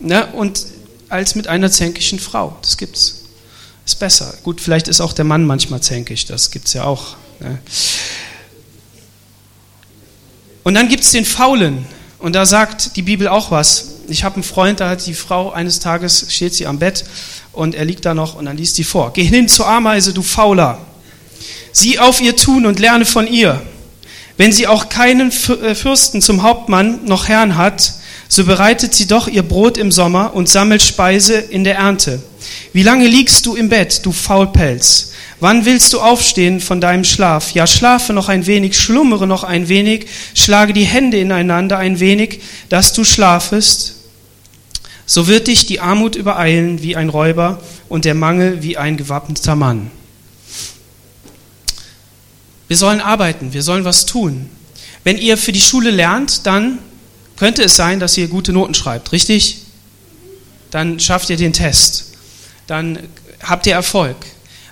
ne, 0.00 0.26
und 0.32 0.66
als 1.08 1.34
mit 1.34 1.46
einer 1.46 1.70
zänkischen 1.70 2.18
Frau. 2.18 2.56
Das 2.62 2.76
gibt's. 2.76 3.22
Ist 3.84 4.00
besser. 4.00 4.34
Gut, 4.42 4.60
vielleicht 4.60 4.88
ist 4.88 5.00
auch 5.00 5.12
der 5.12 5.24
Mann 5.24 5.44
manchmal 5.44 5.80
zänkisch, 5.80 6.26
das 6.26 6.50
gibt's 6.50 6.72
ja 6.72 6.84
auch. 6.84 7.16
Ne. 7.38 7.58
Und 10.64 10.74
dann 10.74 10.88
gibt's 10.88 11.12
den 11.12 11.24
Faulen. 11.24 11.86
Und 12.18 12.32
da 12.32 12.44
sagt 12.44 12.96
die 12.96 13.02
Bibel 13.02 13.28
auch 13.28 13.52
was. 13.52 13.92
Ich 14.08 14.24
habe 14.24 14.34
einen 14.34 14.42
Freund, 14.42 14.80
da 14.80 14.88
hat 14.88 15.06
die 15.06 15.14
Frau 15.14 15.52
eines 15.52 15.78
Tages, 15.78 16.26
steht 16.28 16.54
sie 16.54 16.66
am 16.66 16.80
Bett 16.80 17.04
und 17.52 17.76
er 17.76 17.84
liegt 17.84 18.04
da 18.04 18.14
noch 18.14 18.34
und 18.34 18.46
dann 18.46 18.56
liest 18.56 18.74
sie 18.74 18.82
vor. 18.82 19.12
Geh 19.12 19.22
hin 19.22 19.48
zur 19.48 19.68
Ameise, 19.68 20.12
du 20.12 20.22
Fauler. 20.22 20.78
Sieh 21.76 21.98
auf 21.98 22.22
ihr 22.22 22.34
Tun 22.36 22.64
und 22.64 22.78
lerne 22.78 23.04
von 23.04 23.26
ihr. 23.26 23.60
Wenn 24.38 24.50
sie 24.50 24.66
auch 24.66 24.88
keinen 24.88 25.30
äh, 25.30 25.74
Fürsten 25.74 26.22
zum 26.22 26.42
Hauptmann 26.42 27.04
noch 27.04 27.28
Herrn 27.28 27.58
hat, 27.58 27.92
so 28.30 28.44
bereitet 28.44 28.94
sie 28.94 29.06
doch 29.06 29.28
ihr 29.28 29.42
Brot 29.42 29.76
im 29.76 29.92
Sommer 29.92 30.32
und 30.32 30.48
sammelt 30.48 30.80
Speise 30.80 31.34
in 31.34 31.64
der 31.64 31.76
Ernte. 31.76 32.22
Wie 32.72 32.82
lange 32.82 33.06
liegst 33.06 33.44
du 33.44 33.56
im 33.56 33.68
Bett, 33.68 34.06
du 34.06 34.12
Faulpelz? 34.12 35.12
Wann 35.38 35.66
willst 35.66 35.92
du 35.92 36.00
aufstehen 36.00 36.60
von 36.60 36.80
deinem 36.80 37.04
Schlaf? 37.04 37.52
Ja, 37.52 37.66
schlafe 37.66 38.14
noch 38.14 38.30
ein 38.30 38.46
wenig, 38.46 38.78
schlummere 38.78 39.26
noch 39.26 39.44
ein 39.44 39.68
wenig, 39.68 40.06
schlage 40.32 40.72
die 40.72 40.86
Hände 40.86 41.20
ineinander 41.20 41.76
ein 41.76 42.00
wenig, 42.00 42.40
dass 42.70 42.94
du 42.94 43.04
schlafest. 43.04 43.96
So 45.04 45.26
wird 45.26 45.48
dich 45.48 45.66
die 45.66 45.80
Armut 45.80 46.16
übereilen 46.16 46.82
wie 46.82 46.96
ein 46.96 47.10
Räuber 47.10 47.60
und 47.90 48.06
der 48.06 48.14
Mangel 48.14 48.62
wie 48.62 48.78
ein 48.78 48.96
gewappneter 48.96 49.56
Mann. 49.56 49.90
Wir 52.68 52.76
sollen 52.76 53.00
arbeiten, 53.00 53.52
wir 53.52 53.62
sollen 53.62 53.84
was 53.84 54.06
tun. 54.06 54.50
Wenn 55.04 55.18
ihr 55.18 55.36
für 55.36 55.52
die 55.52 55.60
Schule 55.60 55.90
lernt, 55.90 56.46
dann 56.46 56.78
könnte 57.36 57.62
es 57.62 57.76
sein, 57.76 58.00
dass 58.00 58.16
ihr 58.16 58.28
gute 58.28 58.52
Noten 58.52 58.74
schreibt, 58.74 59.12
richtig? 59.12 59.58
Dann 60.70 60.98
schafft 60.98 61.30
ihr 61.30 61.36
den 61.36 61.52
Test. 61.52 62.12
Dann 62.66 62.98
habt 63.42 63.66
ihr 63.66 63.74
Erfolg. 63.74 64.16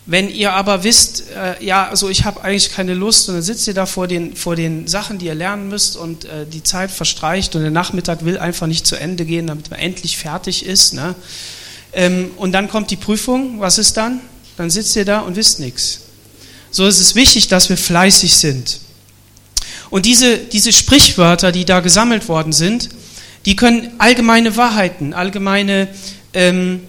Wenn 0.06 0.28
ihr 0.28 0.52
aber 0.52 0.84
wisst, 0.84 1.30
äh, 1.30 1.64
ja, 1.64 1.88
also 1.88 2.10
ich 2.10 2.24
habe 2.24 2.42
eigentlich 2.42 2.70
keine 2.72 2.92
Lust 2.92 3.28
und 3.28 3.36
dann 3.36 3.42
sitzt 3.42 3.66
ihr 3.66 3.72
da 3.72 3.86
vor 3.86 4.06
den, 4.06 4.36
vor 4.36 4.54
den 4.54 4.86
Sachen, 4.86 5.18
die 5.18 5.26
ihr 5.26 5.34
lernen 5.34 5.68
müsst 5.68 5.96
und 5.96 6.26
äh, 6.26 6.44
die 6.46 6.62
Zeit 6.62 6.90
verstreicht 6.90 7.56
und 7.56 7.62
der 7.62 7.70
Nachmittag 7.70 8.24
will 8.24 8.38
einfach 8.38 8.66
nicht 8.66 8.86
zu 8.86 8.96
Ende 8.96 9.24
gehen, 9.24 9.46
damit 9.46 9.70
man 9.70 9.80
endlich 9.80 10.18
fertig 10.18 10.66
ist. 10.66 10.92
Ne? 10.92 11.14
Ähm, 11.94 12.32
und 12.36 12.52
dann 12.52 12.68
kommt 12.68 12.90
die 12.90 12.96
Prüfung, 12.96 13.60
was 13.60 13.78
ist 13.78 13.96
dann? 13.96 14.20
Dann 14.58 14.68
sitzt 14.68 14.94
ihr 14.94 15.06
da 15.06 15.20
und 15.20 15.36
wisst 15.36 15.58
nichts. 15.58 16.00
So 16.74 16.88
ist 16.88 16.98
es 16.98 17.14
wichtig, 17.14 17.46
dass 17.46 17.68
wir 17.68 17.76
fleißig 17.76 18.34
sind. 18.34 18.80
Und 19.90 20.06
diese, 20.06 20.38
diese 20.38 20.72
Sprichwörter, 20.72 21.52
die 21.52 21.64
da 21.64 21.78
gesammelt 21.78 22.26
worden 22.26 22.52
sind, 22.52 22.88
die 23.46 23.54
können 23.54 23.92
allgemeine 23.98 24.56
Wahrheiten, 24.56 25.14
allgemeine 25.14 25.86
ähm, 26.32 26.80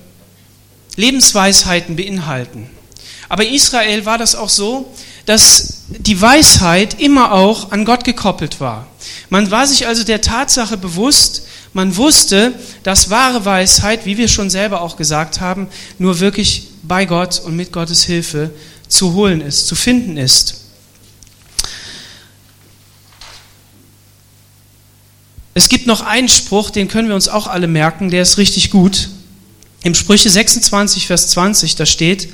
Lebensweisheiten 0.95 1.95
beinhalten. 1.97 2.67
Aber 3.29 3.45
in 3.45 3.53
Israel 3.53 4.07
war 4.07 4.17
das 4.17 4.33
auch 4.33 4.49
so, 4.49 4.91
dass 5.27 5.83
die 5.89 6.19
Weisheit 6.19 6.99
immer 6.99 7.31
auch 7.31 7.71
an 7.71 7.85
Gott 7.85 8.05
gekoppelt 8.05 8.59
war. 8.59 8.87
Man 9.29 9.51
war 9.51 9.67
sich 9.67 9.85
also 9.85 10.03
der 10.03 10.21
Tatsache 10.21 10.77
bewusst, 10.77 11.43
man 11.73 11.95
wusste, 11.95 12.53
dass 12.81 13.11
wahre 13.11 13.45
Weisheit, 13.45 14.07
wie 14.07 14.17
wir 14.17 14.29
schon 14.29 14.49
selber 14.49 14.81
auch 14.81 14.97
gesagt 14.97 15.41
haben, 15.41 15.67
nur 15.99 16.19
wirklich 16.19 16.69
bei 16.81 17.05
Gott 17.05 17.39
und 17.39 17.55
mit 17.55 17.71
Gottes 17.71 18.03
Hilfe 18.03 18.49
zu 18.87 19.13
holen 19.13 19.41
ist, 19.41 19.67
zu 19.67 19.75
finden 19.75 20.17
ist. 20.17 20.61
Es 25.53 25.69
gibt 25.69 25.87
noch 25.87 26.01
einen 26.01 26.27
Spruch, 26.27 26.69
den 26.69 26.89
können 26.89 27.07
wir 27.07 27.15
uns 27.15 27.29
auch 27.29 27.47
alle 27.47 27.67
merken, 27.67 28.09
der 28.09 28.21
ist 28.21 28.37
richtig 28.37 28.71
gut. 28.71 29.09
Im 29.83 29.95
Sprüche 29.95 30.29
26, 30.29 31.07
Vers 31.07 31.27
20, 31.29 31.75
da 31.75 31.85
steht, 31.85 32.27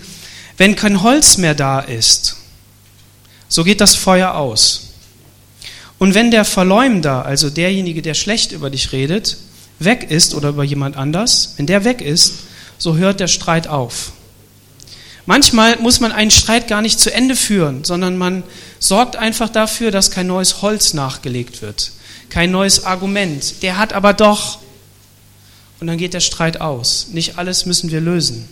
wenn 0.58 0.75
kein 0.75 1.03
Holz 1.03 1.38
mehr 1.38 1.53
da 1.53 1.79
ist, 1.79 2.38
so 3.48 3.63
geht 3.63 3.81
das 3.81 3.96
Feuer 3.96 4.34
aus. 4.34 4.88
Und 6.00 6.15
wenn 6.15 6.31
der 6.31 6.46
Verleumder, 6.46 7.25
also 7.25 7.51
derjenige, 7.51 8.01
der 8.01 8.15
schlecht 8.15 8.53
über 8.53 8.72
dich 8.72 8.91
redet, 8.91 9.38
weg 9.77 10.10
ist 10.10 10.34
oder 10.34 10.50
über 10.50 10.63
jemand 10.63 10.98
anders, 10.98 11.53
wenn 11.58 11.67
der 11.67 11.84
weg 11.84 12.01
ist, 12.01 12.34
so 12.79 12.96
hört 12.96 13.20
der 13.20 13.27
Streit 13.27 13.67
auf. 13.67 14.13
Manchmal 15.25 15.78
muss 15.80 16.00
man 16.00 16.12
einen 16.12 16.32
Streit 16.32 16.68
gar 16.68 16.82
nicht 16.82 17.00
zu 17.00 17.13
Ende 17.13 17.36
führen, 17.36 17.84
sondern 17.84 18.18
man 18.18 18.44
sorgt 18.80 19.16
einfach 19.16 19.50
dafür, 19.50 19.92
dass 19.92 20.12
kein 20.12 20.28
neues 20.28 20.62
Holz 20.62 20.94
nachgelegt 20.94 21.62
wird, 21.62 21.92
kein 22.30 22.51
neues 22.51 22.86
Argument. 22.86 23.62
Der 23.62 23.78
hat 23.78 23.94
aber 23.94 24.13
doch. 24.13 24.60
Und 25.80 25.88
dann 25.88 25.98
geht 25.98 26.13
der 26.13 26.20
Streit 26.20 26.62
aus. 26.62 27.08
Nicht 27.12 27.38
alles 27.38 27.66
müssen 27.66 27.92
wir 27.92 28.01
lösen. 28.01 28.48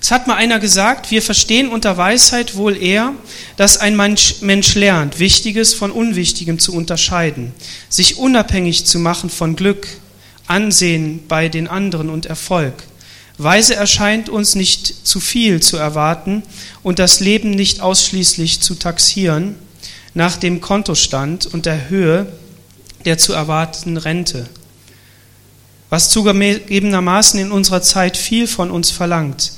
Es 0.00 0.10
hat 0.10 0.26
mal 0.26 0.36
einer 0.36 0.60
gesagt, 0.60 1.10
wir 1.10 1.20
verstehen 1.20 1.68
unter 1.68 1.96
Weisheit 1.96 2.54
wohl 2.54 2.76
eher, 2.76 3.12
dass 3.56 3.78
ein 3.78 3.96
Mensch, 3.96 4.74
lernt, 4.74 5.18
Wichtiges 5.18 5.74
von 5.74 5.90
Unwichtigem 5.90 6.58
zu 6.58 6.74
unterscheiden, 6.74 7.52
sich 7.88 8.16
unabhängig 8.16 8.84
zu 8.84 8.98
machen 8.98 9.30
von 9.30 9.56
Glück, 9.56 9.88
Ansehen 10.46 11.26
bei 11.26 11.48
den 11.48 11.66
anderen 11.66 12.08
und 12.08 12.26
Erfolg 12.26 12.74
Weise 13.38 13.74
erscheint 13.74 14.28
uns 14.28 14.54
nicht 14.54 15.06
zu 15.06 15.20
viel 15.20 15.60
zu 15.60 15.76
erwarten 15.76 16.42
und 16.82 16.98
das 16.98 17.20
Leben 17.20 17.50
nicht 17.50 17.80
ausschließlich 17.80 18.60
zu 18.60 18.74
taxieren 18.76 19.56
nach 20.14 20.36
dem 20.36 20.60
Kontostand 20.62 21.46
und 21.46 21.66
der 21.66 21.90
Höhe 21.90 22.26
der 23.04 23.18
zu 23.18 23.34
erwartenden 23.34 23.98
Rente, 23.98 24.48
was 25.90 26.10
zugegebenermaßen 26.10 27.38
in 27.38 27.52
unserer 27.52 27.82
Zeit 27.82 28.16
viel 28.16 28.46
von 28.46 28.70
uns 28.70 28.90
verlangt. 28.90 29.52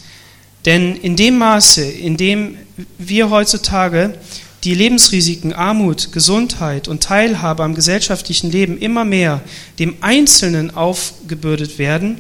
Denn 0.64 0.97
in 0.97 1.14
dem 1.14 1.38
Maße, 1.38 1.85
in 1.85 2.16
dem 2.16 2.58
wir 2.99 3.30
heutzutage 3.30 4.18
die 4.64 4.75
Lebensrisiken 4.75 5.52
Armut, 5.52 6.11
Gesundheit 6.12 6.88
und 6.88 7.02
Teilhabe 7.02 7.62
am 7.62 7.76
gesellschaftlichen 7.76 8.50
Leben 8.50 8.76
immer 8.76 9.04
mehr 9.04 9.40
dem 9.78 9.97
Einzelnen 10.00 10.75
aufgebürdet 10.75 11.78
werden, 11.78 12.18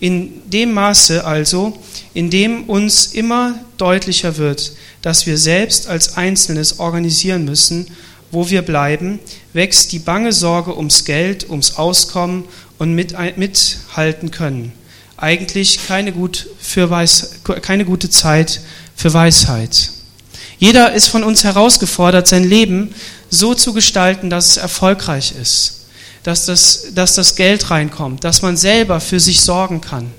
in 0.00 0.50
dem 0.50 0.72
Maße 0.72 1.24
also, 1.24 1.78
in 2.14 2.30
dem 2.30 2.64
uns 2.64 3.06
immer 3.06 3.54
deutlicher 3.76 4.38
wird, 4.38 4.72
dass 5.02 5.26
wir 5.26 5.36
selbst 5.38 5.86
als 5.88 6.16
Einzelnes 6.16 6.78
organisieren 6.80 7.44
müssen, 7.44 7.86
wo 8.30 8.48
wir 8.48 8.62
bleiben, 8.62 9.18
wächst 9.52 9.92
die 9.92 9.98
bange 9.98 10.32
Sorge 10.32 10.76
ums 10.76 11.04
Geld, 11.04 11.50
ums 11.50 11.76
Auskommen 11.76 12.44
und 12.78 12.94
mit, 12.94 13.14
mithalten 13.36 14.30
können. 14.30 14.72
Eigentlich 15.16 15.86
keine, 15.86 16.12
gut 16.12 16.48
für 16.58 16.88
Weis, 16.88 17.32
keine 17.60 17.84
gute 17.84 18.08
Zeit 18.08 18.62
für 18.96 19.12
Weisheit. 19.12 19.90
Jeder 20.58 20.92
ist 20.92 21.08
von 21.08 21.24
uns 21.24 21.44
herausgefordert, 21.44 22.26
sein 22.26 22.44
Leben 22.44 22.94
so 23.28 23.54
zu 23.54 23.74
gestalten, 23.74 24.30
dass 24.30 24.50
es 24.50 24.56
erfolgreich 24.56 25.34
ist 25.40 25.79
dass 26.22 26.46
das, 26.46 26.88
dass 26.94 27.14
das 27.14 27.36
Geld 27.36 27.70
reinkommt, 27.70 28.24
dass 28.24 28.42
man 28.42 28.56
selber 28.56 29.00
für 29.00 29.20
sich 29.20 29.40
sorgen 29.40 29.80
kann. 29.80 30.12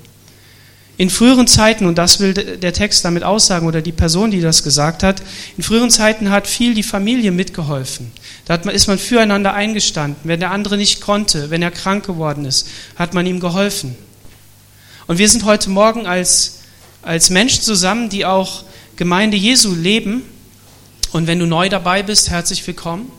In 0.98 1.10
früheren 1.10 1.46
Zeiten, 1.46 1.86
und 1.86 1.96
das 1.96 2.20
will 2.20 2.34
der 2.34 2.72
Text 2.72 3.04
damit 3.04 3.24
aussagen, 3.24 3.66
oder 3.66 3.80
die 3.80 3.92
Person, 3.92 4.30
die 4.30 4.40
das 4.40 4.62
gesagt 4.62 5.02
hat, 5.02 5.22
in 5.56 5.62
früheren 5.62 5.90
Zeiten 5.90 6.30
hat 6.30 6.46
viel 6.46 6.74
die 6.74 6.82
Familie 6.82 7.32
mitgeholfen. 7.32 8.12
Da 8.44 8.56
ist 8.56 8.88
man 8.88 8.98
füreinander 8.98 9.54
eingestanden. 9.54 10.20
Wenn 10.24 10.40
der 10.40 10.50
andere 10.50 10.76
nicht 10.76 11.00
konnte, 11.00 11.50
wenn 11.50 11.62
er 11.62 11.70
krank 11.70 12.04
geworden 12.04 12.44
ist, 12.44 12.68
hat 12.96 13.14
man 13.14 13.26
ihm 13.26 13.40
geholfen. 13.40 13.96
Und 15.06 15.18
wir 15.18 15.28
sind 15.28 15.44
heute 15.44 15.70
Morgen 15.70 16.06
als, 16.06 16.60
als 17.00 17.30
Menschen 17.30 17.62
zusammen, 17.62 18.08
die 18.08 18.26
auch 18.26 18.64
Gemeinde 18.96 19.36
Jesu 19.36 19.74
leben. 19.74 20.22
Und 21.12 21.26
wenn 21.26 21.38
du 21.38 21.46
neu 21.46 21.68
dabei 21.68 22.02
bist, 22.02 22.30
herzlich 22.30 22.66
willkommen. 22.66 23.10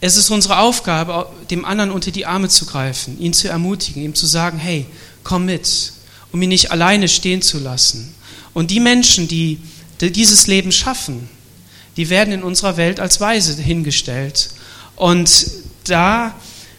Es 0.00 0.16
ist 0.16 0.30
unsere 0.30 0.58
Aufgabe, 0.58 1.30
dem 1.50 1.64
anderen 1.64 1.90
unter 1.90 2.10
die 2.10 2.24
Arme 2.24 2.48
zu 2.48 2.64
greifen, 2.64 3.20
ihn 3.20 3.34
zu 3.34 3.48
ermutigen, 3.48 4.02
ihm 4.02 4.14
zu 4.14 4.26
sagen, 4.26 4.58
hey, 4.58 4.86
komm 5.24 5.44
mit, 5.44 5.92
um 6.32 6.40
ihn 6.40 6.48
nicht 6.48 6.70
alleine 6.70 7.08
stehen 7.08 7.42
zu 7.42 7.58
lassen. 7.58 8.14
Und 8.54 8.70
die 8.70 8.80
Menschen, 8.80 9.28
die, 9.28 9.58
die 10.00 10.10
dieses 10.10 10.46
Leben 10.46 10.72
schaffen, 10.72 11.28
die 11.96 12.08
werden 12.08 12.32
in 12.32 12.42
unserer 12.42 12.78
Welt 12.78 12.98
als 12.98 13.20
Weise 13.20 13.60
hingestellt. 13.60 14.50
Und 14.96 15.46
da 15.84 16.34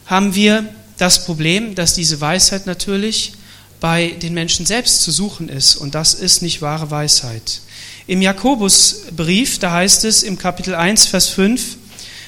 haben 0.07 0.33
wir 0.33 0.67
das 0.97 1.25
Problem, 1.25 1.75
dass 1.75 1.93
diese 1.93 2.21
Weisheit 2.21 2.65
natürlich 2.65 3.33
bei 3.79 4.09
den 4.21 4.33
Menschen 4.33 4.65
selbst 4.65 5.01
zu 5.03 5.11
suchen 5.11 5.47
ist. 5.47 5.75
Und 5.75 5.95
das 5.95 6.15
ist 6.15 6.41
nicht 6.41 6.61
wahre 6.61 6.89
Weisheit. 6.89 7.61
Im 8.07 8.21
Jakobusbrief, 8.21 9.59
da 9.59 9.73
heißt 9.73 10.05
es 10.05 10.23
im 10.23 10.37
Kapitel 10.37 10.75
1, 10.75 11.05
Vers 11.05 11.29
5, 11.29 11.77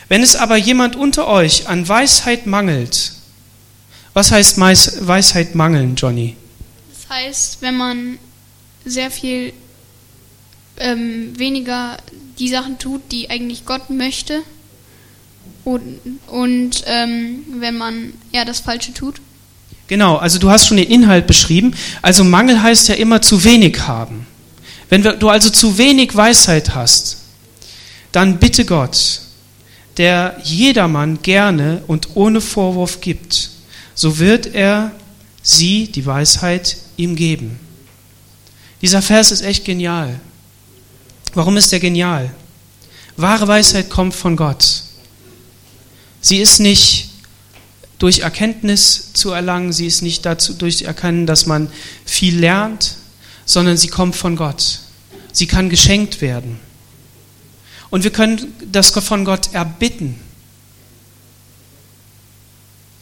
wenn 0.09 0.21
es 0.21 0.35
aber 0.35 0.57
jemand 0.57 0.95
unter 0.95 1.27
euch 1.27 1.67
an 1.67 1.87
Weisheit 1.87 2.45
mangelt, 2.45 3.13
Was 4.13 4.31
heißt 4.31 4.59
Weisheit 4.59 5.55
mangeln, 5.55 5.95
Johnny? 5.95 6.35
Das 6.93 7.09
heißt, 7.09 7.57
wenn 7.61 7.75
man 7.75 8.19
sehr 8.85 9.09
viel 9.09 9.53
ähm, 10.77 11.37
weniger 11.37 11.97
die 12.37 12.49
Sachen 12.49 12.77
tut, 12.77 13.01
die 13.11 13.29
eigentlich 13.29 13.65
Gott 13.65 13.89
möchte 13.89 14.41
und, 15.63 15.99
und 16.27 16.83
ähm, 16.85 17.43
wenn 17.59 17.77
man 17.77 18.13
eher 18.31 18.45
das 18.45 18.59
Falsche 18.59 18.93
tut. 18.93 19.15
Genau, 19.87 20.17
also 20.17 20.39
du 20.39 20.49
hast 20.49 20.67
schon 20.67 20.77
den 20.77 20.89
Inhalt 20.89 21.27
beschrieben. 21.27 21.73
Also 22.01 22.23
Mangel 22.23 22.61
heißt 22.61 22.87
ja 22.89 22.95
immer 22.95 23.21
zu 23.21 23.43
wenig 23.43 23.79
haben. 23.87 24.27
Wenn 24.89 25.01
du 25.01 25.29
also 25.29 25.49
zu 25.49 25.77
wenig 25.77 26.15
Weisheit 26.15 26.75
hast, 26.75 27.17
dann 28.11 28.37
bitte 28.37 28.63
Gott, 28.65 29.21
der 29.97 30.37
jedermann 30.43 31.21
gerne 31.21 31.83
und 31.87 32.15
ohne 32.15 32.41
Vorwurf 32.41 33.01
gibt, 33.01 33.49
so 33.95 34.17
wird 34.19 34.47
er 34.53 34.91
sie, 35.41 35.87
die 35.87 36.05
Weisheit, 36.05 36.77
ihm 36.97 37.15
geben. 37.15 37.59
Dieser 38.81 39.01
Vers 39.01 39.31
ist 39.31 39.41
echt 39.41 39.65
genial. 39.65 40.19
Warum 41.33 41.57
ist 41.57 41.71
er 41.73 41.79
genial? 41.79 42.33
Wahre 43.17 43.47
Weisheit 43.47 43.89
kommt 43.89 44.13
von 44.13 44.35
Gott. 44.35 44.83
Sie 46.21 46.37
ist 46.37 46.59
nicht 46.59 47.09
durch 47.99 48.19
Erkenntnis 48.19 49.13
zu 49.13 49.31
erlangen, 49.31 49.71
sie 49.71 49.87
ist 49.87 50.01
nicht 50.01 50.25
dazu 50.25 50.53
durch 50.53 50.83
Erkennen, 50.83 51.25
dass 51.25 51.45
man 51.45 51.69
viel 52.05 52.39
lernt, 52.39 52.95
sondern 53.45 53.77
sie 53.77 53.87
kommt 53.87 54.15
von 54.15 54.35
Gott. 54.35 54.79
Sie 55.31 55.47
kann 55.47 55.69
geschenkt 55.69 56.21
werden. 56.21 56.59
Und 57.93 58.03
wir 58.03 58.09
können 58.09 58.55
das 58.71 58.89
von 58.89 59.23
Gott 59.23 59.53
erbitten. 59.53 60.19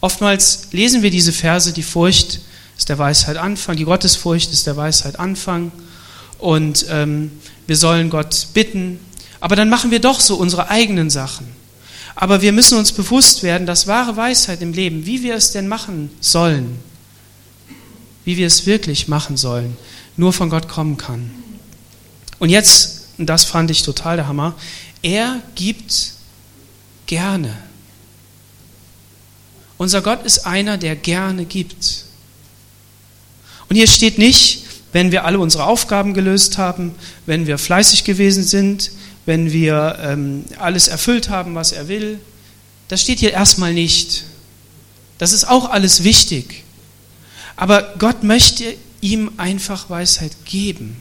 Oftmals 0.02 0.68
lesen 0.74 1.02
wir 1.02 1.10
diese 1.10 1.32
Verse, 1.32 1.72
die 1.72 1.82
Furcht 1.82 2.42
ist 2.78 2.90
der 2.90 2.98
Weisheit 2.98 3.38
Anfang, 3.38 3.78
die 3.78 3.86
Gottesfurcht 3.86 4.52
ist 4.52 4.68
der 4.68 4.76
Weisheit 4.76 5.18
Anfang 5.18 5.72
und 6.40 6.88
ähm, 6.90 7.32
wir 7.68 7.78
sollen 7.78 8.10
Gott 8.10 8.48
bitten, 8.54 9.00
aber 9.40 9.56
dann 9.56 9.70
machen 9.70 9.92
wir 9.92 10.02
doch 10.02 10.20
so 10.20 10.36
unsere 10.36 10.70
eigenen 10.70 11.10
Sachen. 11.10 11.48
Aber 12.14 12.42
wir 12.42 12.52
müssen 12.52 12.78
uns 12.78 12.92
bewusst 12.92 13.44
werden, 13.44 13.66
dass 13.66 13.88
wahre 13.88 14.18
Weisheit 14.18 14.62
im 14.62 14.74
Leben, 14.74 15.06
wie 15.06 15.24
wir 15.24 15.36
es 15.36 15.54
denn 15.54 15.70
machen 15.70 16.10
sollen, 16.20 16.80
wie 18.26 18.36
wir 18.36 18.46
es 18.46 18.66
wirklich 18.66 19.08
machen 19.08 19.38
sollen, 19.38 19.78
nur 20.18 20.34
von 20.34 20.50
Gott 20.50 20.68
kommen 20.68 20.98
kann. 20.98 21.32
Und 22.40 22.50
jetzt, 22.50 23.01
und 23.22 23.28
das 23.28 23.46
fand 23.46 23.70
ich 23.70 23.84
total 23.84 24.18
der 24.18 24.28
Hammer, 24.28 24.56
er 25.04 25.42
gibt 25.54 26.14
gerne. 27.06 27.56
Unser 29.78 30.02
Gott 30.02 30.26
ist 30.26 30.48
einer, 30.48 30.80
der 30.80 30.96
gerne 30.96 31.46
gibt. 31.46 32.06
Und 33.70 33.76
hier 33.76 33.86
steht 33.86 34.18
nicht, 34.18 34.64
wenn 34.92 35.12
wir 35.12 35.24
alle 35.24 35.38
unsere 35.38 35.66
Aufgaben 35.66 36.16
gelöst 36.16 36.58
haben, 36.58 36.96
wenn 37.28 37.46
wir 37.46 37.60
fleißig 37.60 38.06
gewesen 38.06 38.44
sind, 38.44 38.90
wenn 39.28 39.52
wir 39.52 40.00
ähm, 40.02 40.44
alles 40.58 40.88
erfüllt 40.88 41.30
haben, 41.30 41.54
was 41.54 41.74
er 41.74 41.88
will. 41.88 42.20
Das 42.88 43.02
steht 43.02 43.20
hier 43.20 43.34
erstmal 43.34 43.76
nicht. 43.76 44.24
Das 45.20 45.32
ist 45.32 45.48
auch 45.48 45.70
alles 45.70 46.04
wichtig. 46.04 46.64
Aber 47.56 47.94
Gott 48.00 48.24
möchte 48.24 48.74
ihm 49.00 49.34
einfach 49.38 49.92
Weisheit 49.92 50.32
geben. 50.44 51.00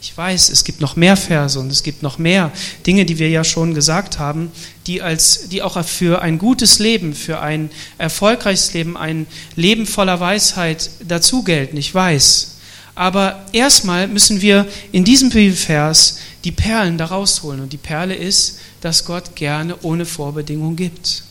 Ich 0.00 0.16
weiß, 0.16 0.50
es 0.50 0.64
gibt 0.64 0.80
noch 0.80 0.94
mehr 0.94 1.16
Verse 1.16 1.58
und 1.58 1.70
es 1.72 1.82
gibt 1.82 2.02
noch 2.02 2.18
mehr 2.18 2.52
Dinge, 2.86 3.06
die 3.06 3.18
wir 3.18 3.28
ja 3.28 3.44
schon 3.44 3.74
gesagt 3.74 4.18
haben, 4.18 4.52
die, 4.86 5.02
als, 5.02 5.48
die 5.48 5.62
auch 5.62 5.82
für 5.84 6.22
ein 6.22 6.38
gutes 6.38 6.78
Leben, 6.78 7.14
für 7.14 7.40
ein 7.40 7.70
erfolgreiches 7.98 8.72
Leben, 8.74 8.96
ein 8.96 9.26
Leben 9.56 9.86
voller 9.86 10.20
Weisheit 10.20 10.90
dazu 11.06 11.42
gelten. 11.42 11.76
Ich 11.76 11.92
weiß. 11.94 12.52
Aber 12.94 13.44
erstmal 13.52 14.08
müssen 14.08 14.40
wir 14.40 14.66
in 14.90 15.04
diesem 15.04 15.28
Bibelvers 15.30 16.18
die 16.44 16.52
Perlen 16.52 16.96
da 16.96 17.06
rausholen. 17.06 17.60
Und 17.60 17.72
die 17.72 17.76
Perle 17.76 18.14
ist, 18.14 18.58
dass 18.80 19.04
Gott 19.04 19.36
gerne 19.36 19.76
ohne 19.82 20.06
Vorbedingung 20.06 20.76
gibt. 20.76 21.24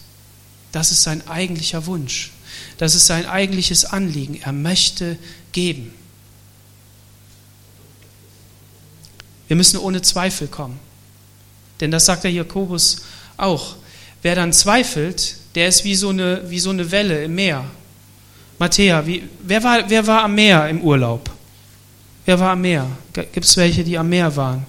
Das 0.71 0.91
ist 0.91 1.03
sein 1.03 1.27
eigentlicher 1.27 1.85
Wunsch. 1.85 2.31
Das 2.77 2.93
ist 2.93 3.07
sein 3.07 3.25
eigentliches 3.25 3.85
Anliegen. 3.85 4.39
Er 4.43 4.51
möchte 4.51 5.17
geben. 5.53 5.93
Wir 9.47 9.55
müssen 9.55 9.77
ohne 9.77 10.01
Zweifel 10.01 10.47
kommen. 10.47 10.79
Denn 11.79 11.91
das 11.91 12.05
sagt 12.05 12.23
der 12.23 12.31
Jakobus 12.31 13.01
auch. 13.37 13.75
Wer 14.21 14.35
dann 14.35 14.53
zweifelt, 14.53 15.37
der 15.55 15.67
ist 15.67 15.83
wie 15.83 15.95
so 15.95 16.09
eine, 16.09 16.49
wie 16.49 16.59
so 16.59 16.69
eine 16.69 16.89
Welle 16.91 17.23
im 17.23 17.35
Meer. 17.35 17.65
Matthäa, 18.57 19.05
wie, 19.05 19.23
wer, 19.43 19.63
war, 19.63 19.89
wer 19.89 20.07
war 20.07 20.23
am 20.23 20.35
Meer 20.35 20.67
im 20.69 20.81
Urlaub? 20.81 21.29
Wer 22.25 22.39
war 22.39 22.51
am 22.51 22.61
Meer? 22.61 22.87
Gibt 23.13 23.45
es 23.45 23.57
welche, 23.57 23.83
die 23.83 23.97
am 23.97 24.09
Meer 24.09 24.35
waren? 24.35 24.65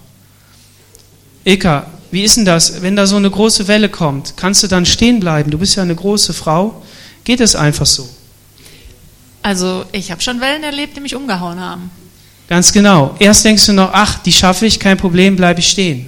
Eka, 1.45 1.87
wie 2.11 2.23
ist 2.23 2.37
denn 2.37 2.45
das, 2.45 2.83
wenn 2.83 2.97
da 2.97 3.07
so 3.07 3.17
eine 3.17 3.31
große 3.31 3.69
Welle 3.69 3.89
kommt? 3.89 4.35
Kannst 4.37 4.63
du 4.63 4.67
dann 4.67 4.85
stehen 4.85 5.21
bleiben? 5.21 5.51
Du 5.51 5.59
bist 5.59 5.77
ja 5.77 5.83
eine 5.83 5.95
große 5.95 6.33
Frau. 6.33 6.83
Geht 7.25 7.41
es 7.41 7.57
einfach 7.57 7.87
so? 7.87 8.09
Also 9.43 9.85
ich 9.93 10.11
habe 10.11 10.21
schon 10.21 10.41
Wellen 10.41 10.65
erlebt, 10.65 10.97
die 10.97 11.01
mich 11.01 11.15
umgehauen 11.15 11.61
haben. 11.61 11.91
Ganz 12.49 12.73
genau. 12.73 13.17
Erst 13.19 13.45
denkst 13.45 13.67
du 13.67 13.73
noch, 13.73 13.91
ach, 13.93 14.19
die 14.21 14.33
schaffe 14.33 14.67
ich, 14.67 14.79
kein 14.79 14.97
Problem, 14.97 15.37
bleibe 15.37 15.61
ich 15.61 15.69
stehen. 15.69 16.07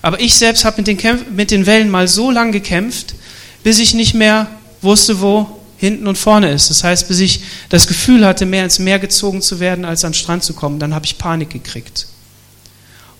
Aber 0.00 0.20
ich 0.20 0.34
selbst 0.34 0.64
habe 0.64 0.78
mit, 0.78 0.86
den 0.86 0.98
mit 1.34 1.50
den 1.50 1.66
Wellen 1.66 1.90
mal 1.90 2.08
so 2.08 2.30
lang 2.30 2.52
gekämpft, 2.52 3.14
bis 3.62 3.78
ich 3.78 3.94
nicht 3.94 4.14
mehr 4.14 4.48
wusste, 4.80 5.20
wo 5.20 5.58
hinten 5.76 6.06
und 6.06 6.16
vorne 6.16 6.50
ist. 6.50 6.70
Das 6.70 6.84
heißt, 6.84 7.08
bis 7.08 7.20
ich 7.20 7.40
das 7.68 7.86
Gefühl 7.86 8.24
hatte, 8.26 8.46
mehr 8.46 8.64
ins 8.64 8.78
Meer 8.78 8.98
gezogen 8.98 9.42
zu 9.42 9.60
werden, 9.60 9.84
als 9.84 10.04
an 10.04 10.12
den 10.12 10.18
Strand 10.18 10.44
zu 10.44 10.54
kommen. 10.54 10.78
Dann 10.78 10.94
habe 10.94 11.06
ich 11.06 11.18
Panik 11.18 11.50
gekriegt. 11.50 12.06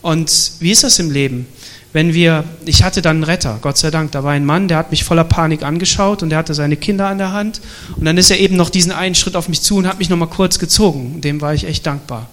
Und 0.02 0.52
wie 0.60 0.70
ist 0.70 0.84
das 0.84 0.98
im 0.98 1.10
Leben? 1.10 1.46
Wenn 1.92 2.12
wir, 2.12 2.44
ich 2.66 2.82
hatte 2.82 3.00
dann 3.00 3.16
einen 3.16 3.24
Retter, 3.24 3.58
Gott 3.62 3.78
sei 3.78 3.90
Dank, 3.90 4.12
da 4.12 4.22
war 4.22 4.32
ein 4.32 4.44
Mann, 4.44 4.68
der 4.68 4.76
hat 4.76 4.90
mich 4.90 5.04
voller 5.04 5.24
Panik 5.24 5.62
angeschaut 5.62 6.22
und 6.22 6.28
der 6.28 6.38
hatte 6.38 6.52
seine 6.52 6.76
Kinder 6.76 7.08
an 7.08 7.16
der 7.18 7.32
Hand 7.32 7.60
und 7.96 8.04
dann 8.04 8.18
ist 8.18 8.30
er 8.30 8.38
eben 8.38 8.56
noch 8.56 8.68
diesen 8.68 8.92
einen 8.92 9.14
Schritt 9.14 9.36
auf 9.36 9.48
mich 9.48 9.62
zu 9.62 9.76
und 9.76 9.86
hat 9.86 9.98
mich 9.98 10.10
nochmal 10.10 10.28
kurz 10.28 10.58
gezogen. 10.58 11.20
Dem 11.22 11.40
war 11.40 11.54
ich 11.54 11.64
echt 11.64 11.86
dankbar. 11.86 12.28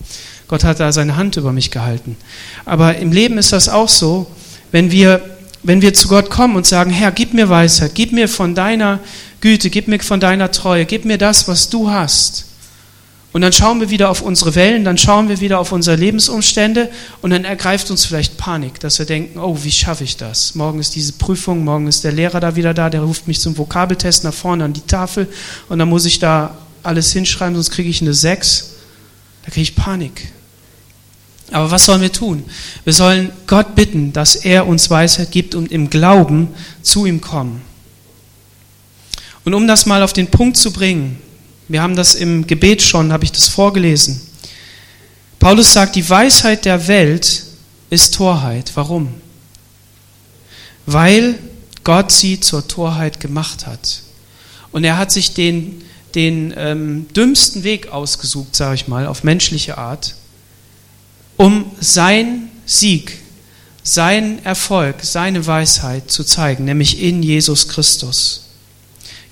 Gott 0.47 0.63
hat 0.63 0.79
da 0.79 0.91
seine 0.91 1.15
Hand 1.15 1.37
über 1.37 1.53
mich 1.53 1.71
gehalten. 1.71 2.17
Aber 2.65 2.97
im 2.97 3.11
Leben 3.11 3.37
ist 3.37 3.53
das 3.53 3.69
auch 3.69 3.89
so, 3.89 4.27
wenn 4.71 4.91
wir, 4.91 5.21
wenn 5.63 5.81
wir 5.81 5.93
zu 5.93 6.09
Gott 6.09 6.29
kommen 6.29 6.55
und 6.55 6.65
sagen, 6.65 6.91
Herr, 6.91 7.11
gib 7.11 7.33
mir 7.33 7.49
Weisheit, 7.49 7.95
gib 7.95 8.11
mir 8.11 8.27
von 8.27 8.55
deiner 8.55 8.99
Güte, 9.41 9.69
gib 9.69 9.87
mir 9.87 9.99
von 9.99 10.19
deiner 10.19 10.51
Treue, 10.51 10.85
gib 10.85 11.05
mir 11.05 11.17
das, 11.17 11.47
was 11.47 11.69
du 11.69 11.89
hast. 11.89 12.45
Und 13.36 13.41
dann 13.41 13.52
schauen 13.52 13.82
wir 13.82 13.89
wieder 13.89 14.10
auf 14.10 14.21
unsere 14.21 14.56
Wellen, 14.56 14.86
dann 14.86 14.98
schauen 14.98 15.28
wir 15.28 15.41
wieder 15.41 15.60
auf 15.60 15.74
unsere 15.74 15.98
Lebensumstände 15.98 16.89
und 17.21 17.32
dann 17.32 17.43
ergreift 17.43 17.91
uns 17.91 18.06
vielleicht 18.06 18.38
Panik, 18.38 18.80
dass 18.80 18.98
wir 18.98 19.06
denken, 19.06 19.39
oh, 19.39 19.58
wie 19.62 19.74
schaffe 19.74 20.06
ich 20.06 20.15
das? 20.15 20.56
Morgen 20.56 20.80
ist 20.80 20.95
diese 20.95 21.12
Prüfung, 21.12 21.65
morgen 21.65 21.88
ist 21.88 22.06
der 22.06 22.13
Lehrer 22.13 22.39
da 22.39 22.56
wieder 22.56 22.74
da, 22.74 22.89
der 22.89 23.02
ruft 23.02 23.28
mich 23.28 23.41
zum 23.41 23.58
Vokabeltest 23.58 24.24
nach 24.24 24.34
vorne 24.34 24.63
an 24.63 24.71
die 24.71 24.88
Tafel 24.88 25.28
und 25.67 25.80
dann 25.80 25.89
muss 25.89 26.06
ich 26.06 26.19
da 26.19 26.58
alles 26.82 27.12
hinschreiben, 27.12 27.56
sonst 27.56 27.71
kriege 27.71 27.89
ich 27.89 28.02
eine 28.02 28.13
6. 28.13 28.71
Da 29.43 29.52
kriege 29.52 29.63
ich 29.63 29.76
Panik. 29.76 30.32
Aber 31.52 31.69
was 31.71 31.84
sollen 31.84 32.00
wir 32.00 32.13
tun? 32.13 32.45
Wir 32.86 32.93
sollen 32.93 33.32
Gott 33.48 33.76
bitten, 33.76 34.13
dass 34.13 34.38
er 34.38 34.65
uns 34.65 34.89
Weisheit 34.89 35.32
gibt 35.32 35.56
und 35.56 35.74
im 35.74 35.89
Glauben 35.89 36.48
zu 36.82 37.06
ihm 37.06 37.19
kommen. 37.19 37.62
Und 39.43 39.54
um 39.54 39.67
das 39.67 39.86
mal 39.86 40.04
auf 40.04 40.13
den 40.13 40.28
Punkt 40.28 40.56
zu 40.56 40.71
bringen, 40.71 41.19
wir 41.67 41.82
haben 41.82 41.95
das 41.95 42.15
im 42.15 42.45
Gebet 42.47 42.82
schon, 42.82 43.12
habe 43.12 43.23
ich 43.23 43.32
das 43.32 43.47
vorgelesen. 43.47 44.21
Paulus 45.39 45.73
sagt, 45.73 45.95
die 45.95 46.08
Weisheit 46.10 46.65
der 46.65 46.88
Welt 46.88 47.43
ist 47.89 48.15
Torheit. 48.15 48.71
Warum? 48.75 49.13
Weil 50.86 51.36
Gott 51.84 52.12
sie 52.12 52.39
zur 52.39 52.67
Torheit 52.67 53.19
gemacht 53.19 53.65
hat. 53.65 54.01
Und 54.71 54.84
er 54.84 54.97
hat 54.97 55.12
sich 55.12 55.34
den, 55.34 55.84
den 56.15 56.54
ähm, 56.58 57.08
dümmsten 57.15 57.63
Weg 57.63 57.89
ausgesucht, 57.91 58.56
sage 58.56 58.75
ich 58.75 58.88
mal, 58.88 59.08
auf 59.08 59.23
menschliche 59.23 59.78
Art, 59.78 60.15
um 61.38 61.71
sein 61.80 62.49
Sieg, 62.65 63.19
sein 63.84 64.43
Erfolg, 64.43 64.97
seine 65.04 65.45
Weisheit 65.45 66.10
zu 66.10 66.23
zeigen, 66.23 66.65
nämlich 66.65 66.99
in 67.01 67.21
Jesus 67.21 67.67
Christus. 67.67 68.44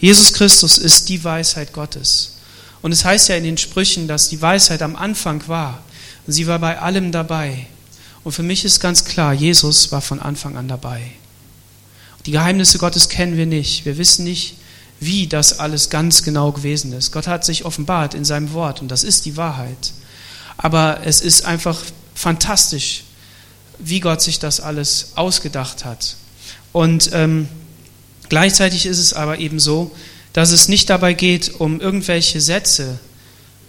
Jesus 0.04 0.34
Christus 0.34 0.80
ist 0.80 1.08
die 1.08 1.24
Weisheit 1.24 1.72
Gottes. 1.72 2.34
Und 2.82 2.92
es 2.92 3.06
heißt 3.06 3.30
ja 3.30 3.38
in 3.38 3.46
den 3.46 3.58
Sprüchen, 3.58 4.06
dass 4.06 4.28
die 4.28 4.42
Weisheit 4.42 4.82
am 4.82 4.98
Anfang 4.98 5.48
war. 5.48 5.82
Und 6.28 6.34
sie 6.34 6.46
war 6.46 6.60
bei 6.60 6.78
allem 6.78 7.14
dabei. 7.14 7.68
Und 8.26 8.34
für 8.34 8.44
mich 8.44 8.66
ist 8.66 8.82
ganz 8.82 9.06
klar, 9.06 9.32
Jesus 9.32 9.94
war 9.94 10.02
von 10.02 10.20
Anfang 10.20 10.58
an 10.58 10.68
dabei. 10.68 11.04
Die 12.26 12.32
Geheimnisse 12.32 12.80
Gottes 12.80 13.08
kennen 13.08 13.38
wir 13.38 13.46
nicht. 13.46 13.86
Wir 13.86 13.98
wissen 13.98 14.26
nicht, 14.26 14.58
wie 15.00 15.28
das 15.28 15.60
alles 15.60 15.90
ganz 15.90 16.24
genau 16.24 16.52
gewesen 16.52 16.92
ist. 16.92 17.14
Gott 17.14 17.28
hat 17.28 17.46
sich 17.46 17.64
offenbart 17.64 18.14
in 18.14 18.26
seinem 18.26 18.52
Wort 18.52 18.82
und 18.82 18.90
das 18.90 19.06
ist 19.06 19.24
die 19.24 19.38
Wahrheit. 19.38 19.94
Aber 20.58 21.00
es 21.06 21.22
ist 21.22 21.46
einfach 21.46 21.80
fantastisch, 22.14 23.06
wie 23.80 24.02
Gott 24.02 24.22
sich 24.22 24.38
das 24.38 24.60
alles 24.60 25.14
ausgedacht 25.16 25.86
hat. 25.86 26.18
Und 26.74 27.12
ähm, 27.14 27.48
Gleichzeitig 28.34 28.88
ist 28.88 28.98
es 28.98 29.14
aber 29.14 29.38
eben 29.38 29.60
so, 29.60 29.92
dass 30.34 30.50
es 30.50 30.68
nicht 30.68 30.90
dabei 30.90 31.14
geht, 31.14 31.54
um 31.60 31.80
irgendwelche 31.80 32.42
Sätze, 32.42 32.98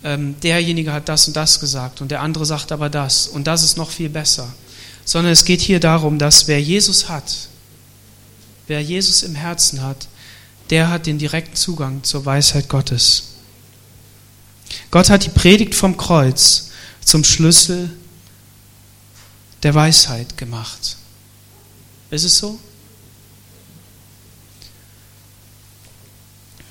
ähm, 0.02 0.40
derjenige 0.40 0.90
hat 0.90 1.06
das 1.10 1.28
und 1.28 1.36
das 1.36 1.60
gesagt 1.60 2.00
und 2.00 2.10
der 2.10 2.22
andere 2.22 2.46
sagt 2.46 2.72
aber 2.72 2.88
das 2.88 3.26
und 3.26 3.46
das 3.46 3.62
ist 3.62 3.76
noch 3.76 3.90
viel 3.90 4.08
besser, 4.08 4.50
sondern 5.04 5.34
es 5.34 5.44
geht 5.44 5.60
hier 5.60 5.80
darum, 5.80 6.18
dass 6.18 6.48
wer 6.48 6.62
Jesus 6.62 7.10
hat, 7.10 7.50
wer 8.66 8.80
Jesus 8.80 9.22
im 9.22 9.34
Herzen 9.34 9.82
hat, 9.82 10.08
der 10.70 10.88
hat 10.88 11.04
den 11.04 11.18
direkten 11.18 11.56
Zugang 11.56 12.02
zur 12.02 12.24
Weisheit 12.24 12.70
Gottes. 12.70 13.34
Gott 14.90 15.10
hat 15.10 15.26
die 15.26 15.28
Predigt 15.28 15.74
vom 15.74 15.98
Kreuz 15.98 16.70
zum 17.04 17.22
Schlüssel 17.22 17.90
der 19.62 19.74
Weisheit 19.74 20.38
gemacht. 20.38 20.96
Ist 22.10 22.24
es 22.24 22.38
so? 22.38 22.58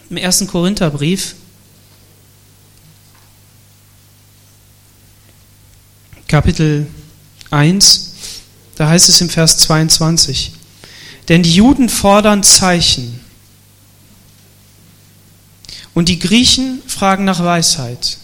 Im 0.09 0.17
ersten 0.17 0.47
Korintherbrief, 0.47 1.35
Kapitel 6.27 6.87
1, 7.51 8.11
da 8.75 8.89
heißt 8.89 9.09
es 9.09 9.21
im 9.21 9.29
Vers 9.29 9.57
22, 9.59 10.53
denn 11.29 11.43
die 11.43 11.53
Juden 11.53 11.89
fordern 11.89 12.43
Zeichen 12.43 13.19
und 15.93 16.09
die 16.09 16.19
Griechen 16.19 16.81
fragen 16.87 17.23
nach 17.23 17.43
Weisheit. 17.43 18.17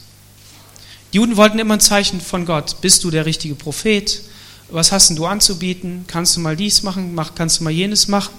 Die 1.13 1.17
Juden 1.17 1.37
wollten 1.37 1.59
immer 1.59 1.75
ein 1.75 1.79
Zeichen 1.79 2.19
von 2.21 2.45
Gott. 2.45 2.81
Bist 2.81 3.03
du 3.03 3.11
der 3.11 3.25
richtige 3.25 3.55
Prophet? 3.55 4.21
Was 4.69 4.91
hast 4.91 5.09
denn 5.09 5.15
du 5.15 5.25
anzubieten? 5.25 6.05
Kannst 6.07 6.35
du 6.35 6.39
mal 6.39 6.55
dies 6.55 6.83
machen? 6.83 7.19
Kannst 7.35 7.59
du 7.59 7.63
mal 7.63 7.71
jenes 7.71 8.07
machen? 8.07 8.33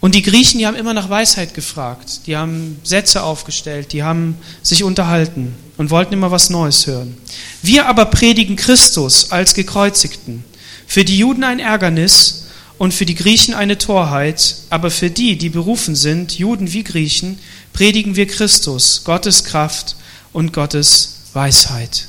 Und 0.00 0.14
die 0.14 0.22
Griechen, 0.22 0.58
die 0.58 0.66
haben 0.66 0.76
immer 0.76 0.94
nach 0.94 1.10
Weisheit 1.10 1.54
gefragt. 1.54 2.20
Die 2.26 2.36
haben 2.36 2.78
Sätze 2.84 3.22
aufgestellt, 3.22 3.92
die 3.92 4.04
haben 4.04 4.36
sich 4.62 4.84
unterhalten 4.84 5.56
und 5.76 5.90
wollten 5.90 6.14
immer 6.14 6.30
was 6.30 6.50
Neues 6.50 6.86
hören. 6.86 7.16
Wir 7.62 7.86
aber 7.86 8.04
predigen 8.04 8.56
Christus 8.56 9.32
als 9.32 9.54
Gekreuzigten. 9.54 10.44
Für 10.86 11.04
die 11.04 11.18
Juden 11.18 11.42
ein 11.42 11.58
Ärgernis 11.58 12.44
und 12.78 12.94
für 12.94 13.06
die 13.06 13.16
Griechen 13.16 13.54
eine 13.54 13.76
Torheit, 13.76 14.56
aber 14.70 14.90
für 14.90 15.10
die, 15.10 15.36
die 15.36 15.48
berufen 15.48 15.96
sind, 15.96 16.38
Juden 16.38 16.72
wie 16.72 16.84
Griechen, 16.84 17.38
predigen 17.72 18.14
wir 18.14 18.28
Christus, 18.28 19.02
Gottes 19.04 19.42
Kraft 19.44 19.96
und 20.32 20.52
Gottes 20.52 21.22
Weisheit. 21.32 22.06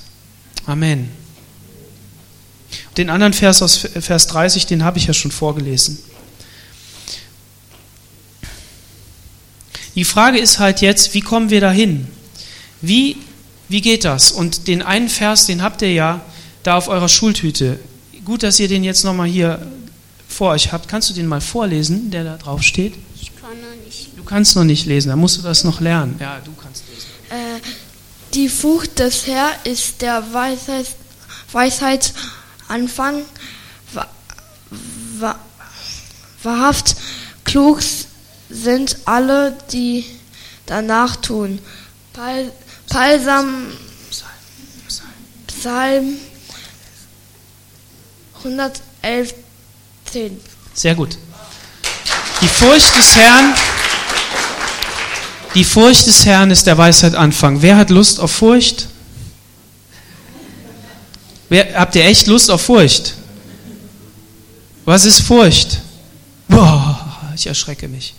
Amen. 0.67 1.09
Den 2.97 3.09
anderen 3.09 3.33
Vers 3.33 3.63
aus 3.63 3.77
Vers 3.77 4.27
30, 4.27 4.67
den 4.67 4.83
habe 4.83 4.99
ich 4.99 5.07
ja 5.07 5.13
schon 5.13 5.31
vorgelesen. 5.31 5.97
Die 9.99 10.05
Frage 10.05 10.39
ist 10.39 10.59
halt 10.59 10.79
jetzt, 10.79 11.13
wie 11.13 11.19
kommen 11.19 11.49
wir 11.49 11.59
dahin? 11.59 12.07
Wie, 12.79 13.17
wie 13.67 13.81
geht 13.81 14.05
das? 14.05 14.31
Und 14.31 14.69
den 14.69 14.81
einen 14.81 15.09
Vers, 15.09 15.45
den 15.45 15.61
habt 15.61 15.81
ihr 15.81 15.91
ja 15.91 16.21
da 16.63 16.77
auf 16.77 16.87
eurer 16.87 17.09
Schultüte. 17.09 17.81
Gut, 18.23 18.43
dass 18.43 18.61
ihr 18.61 18.69
den 18.69 18.85
jetzt 18.85 19.03
nochmal 19.03 19.27
hier 19.27 19.59
vor 20.29 20.51
euch 20.51 20.71
habt. 20.71 20.87
Kannst 20.87 21.09
du 21.09 21.13
den 21.13 21.27
mal 21.27 21.41
vorlesen, 21.41 22.11
der 22.11 22.23
da 22.23 22.37
drauf 22.37 22.63
steht? 22.63 22.93
Ich 23.21 23.35
kann 23.41 23.49
noch 23.59 23.85
nicht. 23.85 24.17
Du 24.17 24.23
kannst 24.23 24.55
noch 24.55 24.63
nicht 24.63 24.85
lesen, 24.85 25.09
dann 25.09 25.19
musst 25.19 25.37
du 25.37 25.41
das 25.41 25.65
noch 25.65 25.81
lernen. 25.81 26.15
Ja, 26.17 26.39
du 26.45 26.53
kannst 26.53 26.85
lesen. 26.87 27.07
Äh, 27.31 27.59
die 28.35 28.47
Frucht 28.47 28.99
des 28.99 29.27
Herrn 29.27 29.51
ist 29.65 30.01
der 30.01 30.23
Weisheit, 30.31 30.87
Weisheitsanfang. 31.51 33.23
Wahrhaft 36.41 36.95
klug 37.43 37.81
sind 38.49 38.97
alle, 39.05 39.55
die 39.71 40.05
danach 40.65 41.15
tun. 41.17 41.59
Psalm, 42.87 43.67
Psalm 45.47 46.17
111, 48.43 49.33
10. 50.11 50.39
Sehr 50.73 50.95
gut. 50.95 51.17
Die 52.41 52.47
Furcht 52.47 52.95
des 52.95 53.15
Herrn, 53.15 53.53
die 55.55 55.63
Furcht 55.63 56.07
des 56.07 56.25
Herrn 56.25 56.51
ist 56.51 56.65
der 56.67 56.77
Weisheit 56.77 57.15
Anfang. 57.15 57.61
Wer 57.61 57.75
hat 57.75 57.89
Lust 57.89 58.19
auf 58.19 58.31
Furcht? 58.31 58.87
Wer, 61.49 61.73
habt 61.79 61.95
ihr 61.95 62.05
echt 62.05 62.27
Lust 62.27 62.49
auf 62.49 62.61
Furcht? 62.61 63.15
Was 64.85 65.05
ist 65.05 65.21
Furcht? 65.21 65.79
Boah, 66.47 67.31
ich 67.35 67.47
erschrecke 67.47 67.87
mich. 67.87 68.13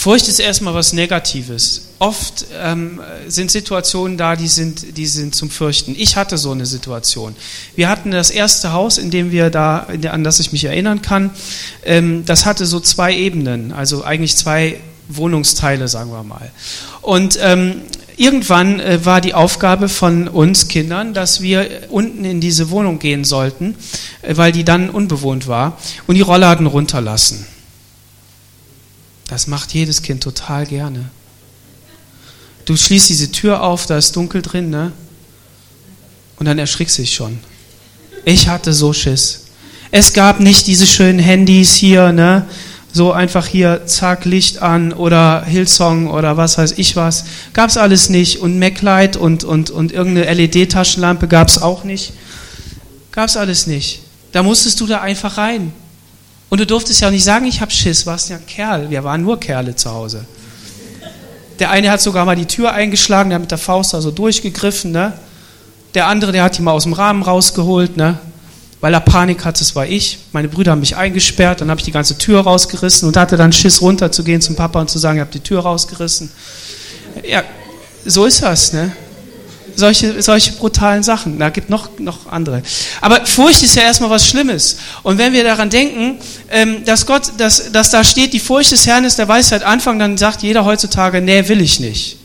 Furcht 0.00 0.28
ist 0.28 0.38
erstmal 0.38 0.72
was 0.72 0.94
Negatives. 0.94 1.82
Oft 1.98 2.46
ähm, 2.58 3.02
sind 3.28 3.50
Situationen 3.50 4.16
da, 4.16 4.34
die 4.34 4.48
sind, 4.48 4.96
die 4.96 5.04
sind 5.04 5.34
zum 5.34 5.50
Fürchten. 5.50 5.94
Ich 5.94 6.16
hatte 6.16 6.38
so 6.38 6.52
eine 6.52 6.64
Situation. 6.64 7.36
Wir 7.76 7.90
hatten 7.90 8.10
das 8.10 8.30
erste 8.30 8.72
Haus, 8.72 8.96
in 8.96 9.10
dem 9.10 9.30
wir 9.30 9.50
da, 9.50 9.88
an 10.10 10.24
das 10.24 10.40
ich 10.40 10.52
mich 10.52 10.64
erinnern 10.64 11.02
kann, 11.02 11.28
ähm, 11.84 12.24
das 12.24 12.46
hatte 12.46 12.64
so 12.64 12.80
zwei 12.80 13.14
Ebenen, 13.14 13.72
also 13.72 14.02
eigentlich 14.02 14.38
zwei 14.38 14.80
Wohnungsteile, 15.10 15.86
sagen 15.86 16.10
wir 16.10 16.22
mal. 16.22 16.50
Und 17.02 17.38
ähm, 17.42 17.82
irgendwann 18.16 18.80
äh, 18.80 19.04
war 19.04 19.20
die 19.20 19.34
Aufgabe 19.34 19.90
von 19.90 20.28
uns 20.28 20.68
Kindern, 20.68 21.12
dass 21.12 21.42
wir 21.42 21.68
unten 21.90 22.24
in 22.24 22.40
diese 22.40 22.70
Wohnung 22.70 23.00
gehen 23.00 23.24
sollten, 23.24 23.74
äh, 24.22 24.34
weil 24.38 24.52
die 24.52 24.64
dann 24.64 24.88
unbewohnt 24.88 25.46
war 25.46 25.76
und 26.06 26.14
die 26.14 26.22
Rollladen 26.22 26.66
runterlassen. 26.66 27.44
Das 29.30 29.46
macht 29.46 29.72
jedes 29.74 30.02
Kind 30.02 30.24
total 30.24 30.66
gerne. 30.66 31.08
Du 32.64 32.76
schließt 32.76 33.08
diese 33.08 33.30
Tür 33.30 33.62
auf, 33.62 33.86
da 33.86 33.96
ist 33.96 34.16
dunkel 34.16 34.42
drin, 34.42 34.70
ne? 34.70 34.90
Und 36.40 36.46
dann 36.46 36.58
erschrickst 36.58 36.98
du 36.98 37.02
dich 37.02 37.14
schon. 37.14 37.38
Ich 38.24 38.48
hatte 38.48 38.72
so 38.72 38.92
Schiss. 38.92 39.44
Es 39.92 40.14
gab 40.14 40.40
nicht 40.40 40.66
diese 40.66 40.84
schönen 40.84 41.20
Handys 41.20 41.74
hier, 41.76 42.10
ne? 42.10 42.46
So 42.92 43.12
einfach 43.12 43.46
hier, 43.46 43.86
zack, 43.86 44.24
Licht 44.24 44.62
an 44.62 44.92
oder 44.92 45.44
Hillsong 45.44 46.10
oder 46.10 46.36
was 46.36 46.58
weiß 46.58 46.74
ich 46.76 46.96
was. 46.96 47.24
Gab's 47.52 47.76
alles 47.76 48.08
nicht. 48.08 48.38
Und 48.38 48.58
MacLight 48.58 49.16
und, 49.16 49.44
und, 49.44 49.70
und 49.70 49.92
irgendeine 49.92 50.34
LED-Taschenlampe 50.34 51.28
gab's 51.28 51.58
auch 51.58 51.84
nicht. 51.84 52.12
Gab's 53.12 53.36
alles 53.36 53.68
nicht. 53.68 54.00
Da 54.32 54.42
musstest 54.42 54.80
du 54.80 54.88
da 54.88 55.00
einfach 55.02 55.38
rein. 55.38 55.72
Und 56.50 56.60
du 56.60 56.66
durftest 56.66 57.00
ja 57.00 57.08
auch 57.08 57.12
nicht 57.12 57.24
sagen, 57.24 57.46
ich 57.46 57.60
habe 57.60 57.70
Schiss, 57.70 58.06
warst 58.06 58.28
ja 58.28 58.36
ein 58.36 58.44
Kerl. 58.44 58.90
Wir 58.90 59.04
waren 59.04 59.22
nur 59.22 59.38
Kerle 59.38 59.74
zu 59.76 59.90
Hause. 59.90 60.26
Der 61.60 61.70
eine 61.70 61.90
hat 61.90 62.00
sogar 62.00 62.24
mal 62.24 62.36
die 62.36 62.46
Tür 62.46 62.72
eingeschlagen, 62.72 63.30
der 63.30 63.36
hat 63.36 63.42
mit 63.42 63.50
der 63.50 63.58
Faust 63.58 63.94
da 63.94 64.00
so 64.00 64.10
durchgegriffen. 64.10 64.90
Ne? 64.90 65.12
Der 65.94 66.08
andere, 66.08 66.32
der 66.32 66.42
hat 66.42 66.58
die 66.58 66.62
mal 66.62 66.72
aus 66.72 66.82
dem 66.82 66.92
Rahmen 66.92 67.22
rausgeholt, 67.22 67.96
ne? 67.96 68.18
weil 68.80 68.94
er 68.94 69.00
Panik 69.00 69.44
hatte, 69.44 69.60
das 69.60 69.76
war 69.76 69.86
ich. 69.86 70.18
Meine 70.32 70.48
Brüder 70.48 70.72
haben 70.72 70.80
mich 70.80 70.96
eingesperrt, 70.96 71.60
dann 71.60 71.70
habe 71.70 71.78
ich 71.78 71.84
die 71.84 71.92
ganze 71.92 72.18
Tür 72.18 72.40
rausgerissen 72.40 73.06
und 73.06 73.16
hatte 73.16 73.36
dann 73.36 73.52
Schiss 73.52 73.80
runterzugehen 73.80 74.40
zum 74.40 74.56
Papa 74.56 74.80
und 74.80 74.90
zu 74.90 74.98
sagen, 74.98 75.18
ich 75.18 75.20
habe 75.20 75.32
die 75.32 75.40
Tür 75.40 75.60
rausgerissen. 75.60 76.30
Ja, 77.28 77.44
so 78.04 78.24
ist 78.24 78.42
das. 78.42 78.72
Ne? 78.72 78.90
Solche, 79.76 80.22
solche 80.22 80.52
brutalen 80.52 81.02
Sachen. 81.02 81.38
Da 81.38 81.50
gibt 81.50 81.70
noch, 81.70 81.98
noch 81.98 82.26
andere. 82.26 82.62
Aber 83.00 83.26
Furcht 83.26 83.62
ist 83.62 83.76
ja 83.76 83.82
erstmal 83.82 84.10
was 84.10 84.26
Schlimmes. 84.26 84.76
Und 85.02 85.18
wenn 85.18 85.32
wir 85.32 85.44
daran 85.44 85.70
denken, 85.70 86.18
ähm, 86.50 86.84
dass 86.84 87.06
Gott, 87.06 87.32
dass, 87.38 87.72
dass 87.72 87.90
da 87.90 88.04
steht, 88.04 88.32
die 88.32 88.40
Furcht 88.40 88.72
des 88.72 88.86
Herrn 88.86 89.04
ist 89.04 89.18
der 89.18 89.28
Weisheit 89.28 89.62
Anfang, 89.62 89.98
dann 89.98 90.18
sagt 90.18 90.42
jeder 90.42 90.64
heutzutage, 90.64 91.20
nee, 91.20 91.48
will 91.48 91.60
ich 91.60 91.80
nicht. 91.80 92.18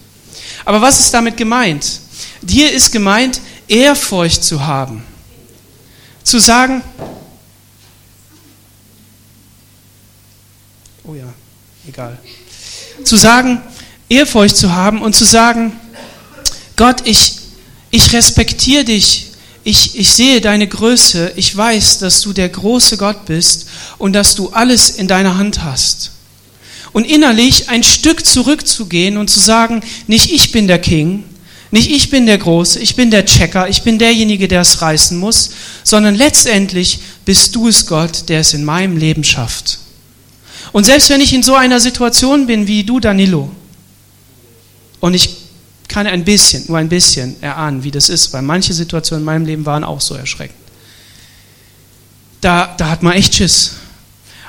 Aber 0.65 0.81
was 0.81 0.99
ist 0.99 1.13
damit 1.13 1.37
gemeint? 1.37 1.99
Hier 2.47 2.71
ist 2.71 2.91
gemeint, 2.91 3.39
Ehrfurcht 3.67 4.43
zu 4.43 4.65
haben. 4.65 5.03
Zu 6.23 6.39
sagen, 6.39 6.81
oh 11.03 11.13
ja, 11.13 11.31
egal. 11.87 12.17
Zu 13.03 13.15
sagen, 13.17 13.61
Ehrfurcht 14.09 14.55
zu 14.55 14.73
haben 14.73 15.01
und 15.01 15.15
zu 15.15 15.25
sagen, 15.25 15.79
Gott, 16.75 17.03
ich, 17.05 17.33
ich 17.91 18.11
respektiere 18.13 18.83
dich, 18.83 19.27
ich, 19.63 19.97
ich 19.97 20.09
sehe 20.11 20.41
deine 20.41 20.67
Größe, 20.67 21.33
ich 21.35 21.55
weiß, 21.55 21.99
dass 21.99 22.21
du 22.21 22.33
der 22.33 22.49
große 22.49 22.97
Gott 22.97 23.25
bist 23.25 23.67
und 23.97 24.13
dass 24.13 24.35
du 24.35 24.49
alles 24.49 24.91
in 24.91 25.07
deiner 25.07 25.37
Hand 25.37 25.63
hast. 25.63 26.11
Und 26.93 27.05
innerlich 27.09 27.69
ein 27.69 27.83
Stück 27.83 28.25
zurückzugehen 28.25 29.17
und 29.17 29.29
zu 29.29 29.39
sagen, 29.39 29.81
nicht 30.07 30.31
ich 30.31 30.51
bin 30.51 30.67
der 30.67 30.79
King, 30.79 31.23
nicht 31.71 31.91
ich 31.91 32.09
bin 32.09 32.25
der 32.25 32.37
Große, 32.37 32.79
ich 32.79 32.95
bin 32.95 33.09
der 33.09 33.25
Checker, 33.25 33.67
ich 33.67 33.81
bin 33.81 33.97
derjenige, 33.97 34.47
der 34.47 34.61
es 34.61 34.81
reißen 34.81 35.17
muss, 35.17 35.49
sondern 35.83 36.15
letztendlich 36.15 36.99
bist 37.25 37.55
du 37.55 37.67
es 37.67 37.87
Gott, 37.87 38.29
der 38.29 38.41
es 38.41 38.53
in 38.53 38.63
meinem 38.63 38.97
Leben 38.97 39.23
schafft. 39.23 39.79
Und 40.71 40.85
selbst 40.85 41.09
wenn 41.09 41.21
ich 41.21 41.33
in 41.33 41.43
so 41.43 41.55
einer 41.55 41.79
Situation 41.79 42.47
bin 42.47 42.67
wie 42.67 42.83
du, 42.83 42.99
Danilo, 42.99 43.49
und 44.99 45.13
ich 45.13 45.29
kann 45.87 46.07
ein 46.07 46.23
bisschen, 46.23 46.65
nur 46.67 46.77
ein 46.77 46.89
bisschen 46.89 47.41
erahnen, 47.41 47.83
wie 47.83 47.91
das 47.91 48.09
ist, 48.09 48.33
weil 48.33 48.41
manche 48.41 48.73
Situationen 48.73 49.21
in 49.21 49.25
meinem 49.25 49.45
Leben 49.45 49.65
waren 49.65 49.83
auch 49.83 50.01
so 50.01 50.15
erschreckend. 50.15 50.57
Da, 52.41 52.73
da 52.77 52.89
hat 52.89 53.03
man 53.03 53.13
echt 53.13 53.35
Schiss. 53.35 53.71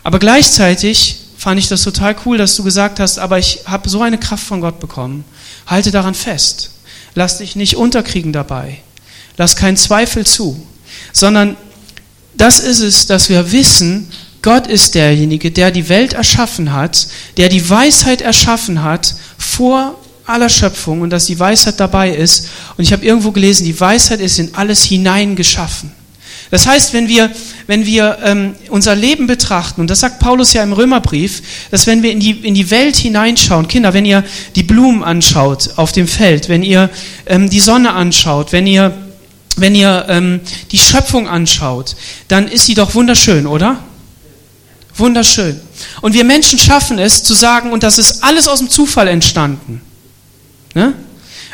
Aber 0.03 0.19
gleichzeitig 0.19 1.17
fand 1.37 1.59
ich 1.59 1.69
das 1.69 1.83
total 1.83 2.17
cool, 2.25 2.39
dass 2.39 2.57
du 2.57 2.65
gesagt 2.65 3.01
hast, 3.01 3.19
aber 3.19 3.39
ich 3.39 3.61
habe 3.67 3.89
so 3.89 4.03
eine 4.03 4.19
Kraft 4.19 4.45
von 4.45 4.61
Gott 4.61 4.81
bekommen. 4.81 5.25
Halte 5.67 5.91
daran 5.91 6.15
fest. 6.15 6.71
Lass 7.15 7.39
dich 7.39 7.57
nicht 7.57 7.77
unterkriegen 7.77 8.33
dabei. 8.33 8.79
Lass 9.37 9.57
keinen 9.57 9.77
Zweifel 9.77 10.27
zu, 10.27 10.67
sondern 11.13 11.57
das 12.35 12.59
ist 12.59 12.81
es, 12.81 13.07
dass 13.07 13.29
wir 13.29 13.53
wissen, 13.53 14.11
Gott 14.43 14.67
ist 14.67 14.95
derjenige, 14.95 15.51
der 15.51 15.71
die 15.71 15.89
Welt 15.89 16.13
erschaffen 16.13 16.73
hat, 16.73 17.09
der 17.37 17.49
die 17.49 17.69
Weisheit 17.69 18.21
erschaffen 18.21 18.83
hat 18.83 19.15
vor 19.39 19.99
aller 20.27 20.49
Schöpfung 20.49 21.01
und 21.01 21.11
dass 21.11 21.27
die 21.27 21.39
Weisheit 21.39 21.81
dabei 21.81 22.11
ist. 22.11 22.49
Und 22.77 22.85
ich 22.85 22.93
habe 22.93 23.05
irgendwo 23.05 23.31
gelesen, 23.31 23.65
die 23.65 23.79
Weisheit 23.79 24.21
ist 24.21 24.39
in 24.39 24.55
alles 24.55 24.85
hineingeschaffen. 24.85 25.93
Das 26.51 26.67
heißt, 26.67 26.93
wenn 26.93 27.09
wir, 27.09 27.31
wenn 27.67 27.87
wir 27.87 28.19
ähm, 28.23 28.55
unser 28.69 28.95
Leben 28.95 29.27
betrachten, 29.27 29.81
und 29.81 29.91
das 29.91 30.01
sagt 30.01 30.21
Paulus 30.21 30.53
ja 30.53 30.63
im 30.63 30.73
Römerbrief, 30.73 31.43
dass 31.71 31.87
wenn 31.87 32.03
wir 32.03 32.13
in 32.13 32.21
die, 32.21 32.31
in 32.31 32.55
die 32.55 32.71
Welt 32.71 32.97
hineinschauen, 32.97 33.67
Kinder, 33.67 33.95
wenn 33.95 34.05
ihr 34.05 34.25
die 34.55 34.63
Blumen 34.63 35.03
anschaut 35.03 35.71
auf 35.77 35.93
dem 35.93 36.07
Feld, 36.07 36.49
wenn 36.49 36.63
ihr 36.63 36.89
ähm, 37.27 37.51
die 37.51 37.61
Sonne 37.61 37.93
anschaut, 37.93 38.53
wenn 38.53 38.67
ihr, 38.67 38.95
wenn 39.57 39.75
ihr 39.75 40.07
ähm, 40.09 40.41
die 40.71 40.79
Schöpfung 40.79 41.27
anschaut, 41.27 41.97
dann 42.29 42.47
ist 42.47 42.67
sie 42.67 42.75
doch 42.75 42.95
wunderschön, 42.95 43.47
oder? 43.47 43.81
Wunderschön. 44.95 45.61
Und 46.01 46.15
wir 46.15 46.25
Menschen 46.25 46.59
schaffen 46.59 46.99
es 46.99 47.25
zu 47.25 47.35
sagen, 47.35 47.73
und 47.73 47.83
das 47.83 47.99
ist 47.99 48.23
alles 48.23 48.47
aus 48.47 48.61
dem 48.61 48.71
Zufall 48.71 49.09
entstanden. 49.09 49.83
Ne? 50.77 50.93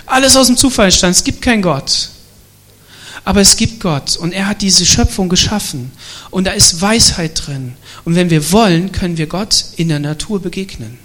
Alles 0.05 0.37
aus 0.37 0.49
dem 0.49 0.57
Zufall 0.57 0.87
entstanden. 0.87 1.17
Es 1.17 1.23
gibt 1.23 1.43
keinen 1.43 1.63
Gott. 1.63 2.09
Aber 3.25 3.41
es 3.41 3.57
gibt 3.57 3.79
Gott 3.79 4.17
und 4.17 4.33
er 4.33 4.49
hat 4.49 4.63
diese 4.63 4.85
Schöpfung 4.85 5.29
geschaffen 5.29 5.93
und 6.33 6.45
da 6.45 6.51
ist 6.51 6.81
Weisheit 6.81 7.47
drin. 7.47 7.77
Und 8.05 8.17
wenn 8.17 8.31
wir 8.31 8.51
wollen, 8.51 8.91
können 8.91 9.19
wir 9.19 9.29
Gott 9.29 9.65
in 9.77 9.89
der 9.89 10.01
Natur 10.01 10.43
begegnen. 10.43 10.99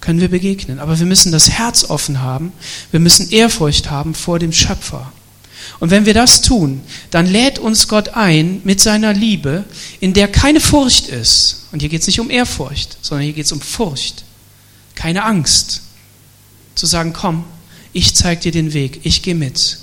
Können 0.00 0.20
wir 0.20 0.28
begegnen. 0.28 0.80
Aber 0.80 0.98
wir 0.98 1.06
müssen 1.06 1.30
das 1.30 1.48
Herz 1.48 1.84
offen 1.84 2.20
haben. 2.20 2.52
Wir 2.90 2.98
müssen 2.98 3.30
Ehrfurcht 3.30 3.92
haben 3.92 4.14
vor 4.16 4.40
dem 4.40 4.52
Schöpfer. 4.52 5.12
Und 5.78 5.90
wenn 5.90 6.06
wir 6.06 6.14
das 6.14 6.42
tun, 6.42 6.80
dann 7.12 7.26
lädt 7.26 7.60
uns 7.60 7.86
Gott 7.86 8.08
ein 8.14 8.62
mit 8.64 8.80
seiner 8.80 9.12
Liebe, 9.12 9.62
in 10.00 10.12
der 10.12 10.26
keine 10.26 10.58
Furcht 10.58 11.06
ist. 11.06 11.66
Und 11.70 11.78
hier 11.78 11.88
geht 11.88 12.00
es 12.00 12.08
nicht 12.08 12.18
um 12.18 12.30
Ehrfurcht, 12.30 12.98
sondern 13.00 13.26
hier 13.26 13.32
geht 13.32 13.46
es 13.46 13.52
um 13.52 13.60
Furcht. 13.60 14.24
Keine 15.04 15.24
Angst. 15.24 15.82
Zu 16.74 16.86
sagen, 16.86 17.12
komm, 17.12 17.44
ich 17.92 18.14
zeige 18.14 18.40
dir 18.40 18.52
den 18.52 18.72
Weg, 18.72 19.00
ich 19.02 19.20
gehe 19.20 19.34
mit. 19.34 19.80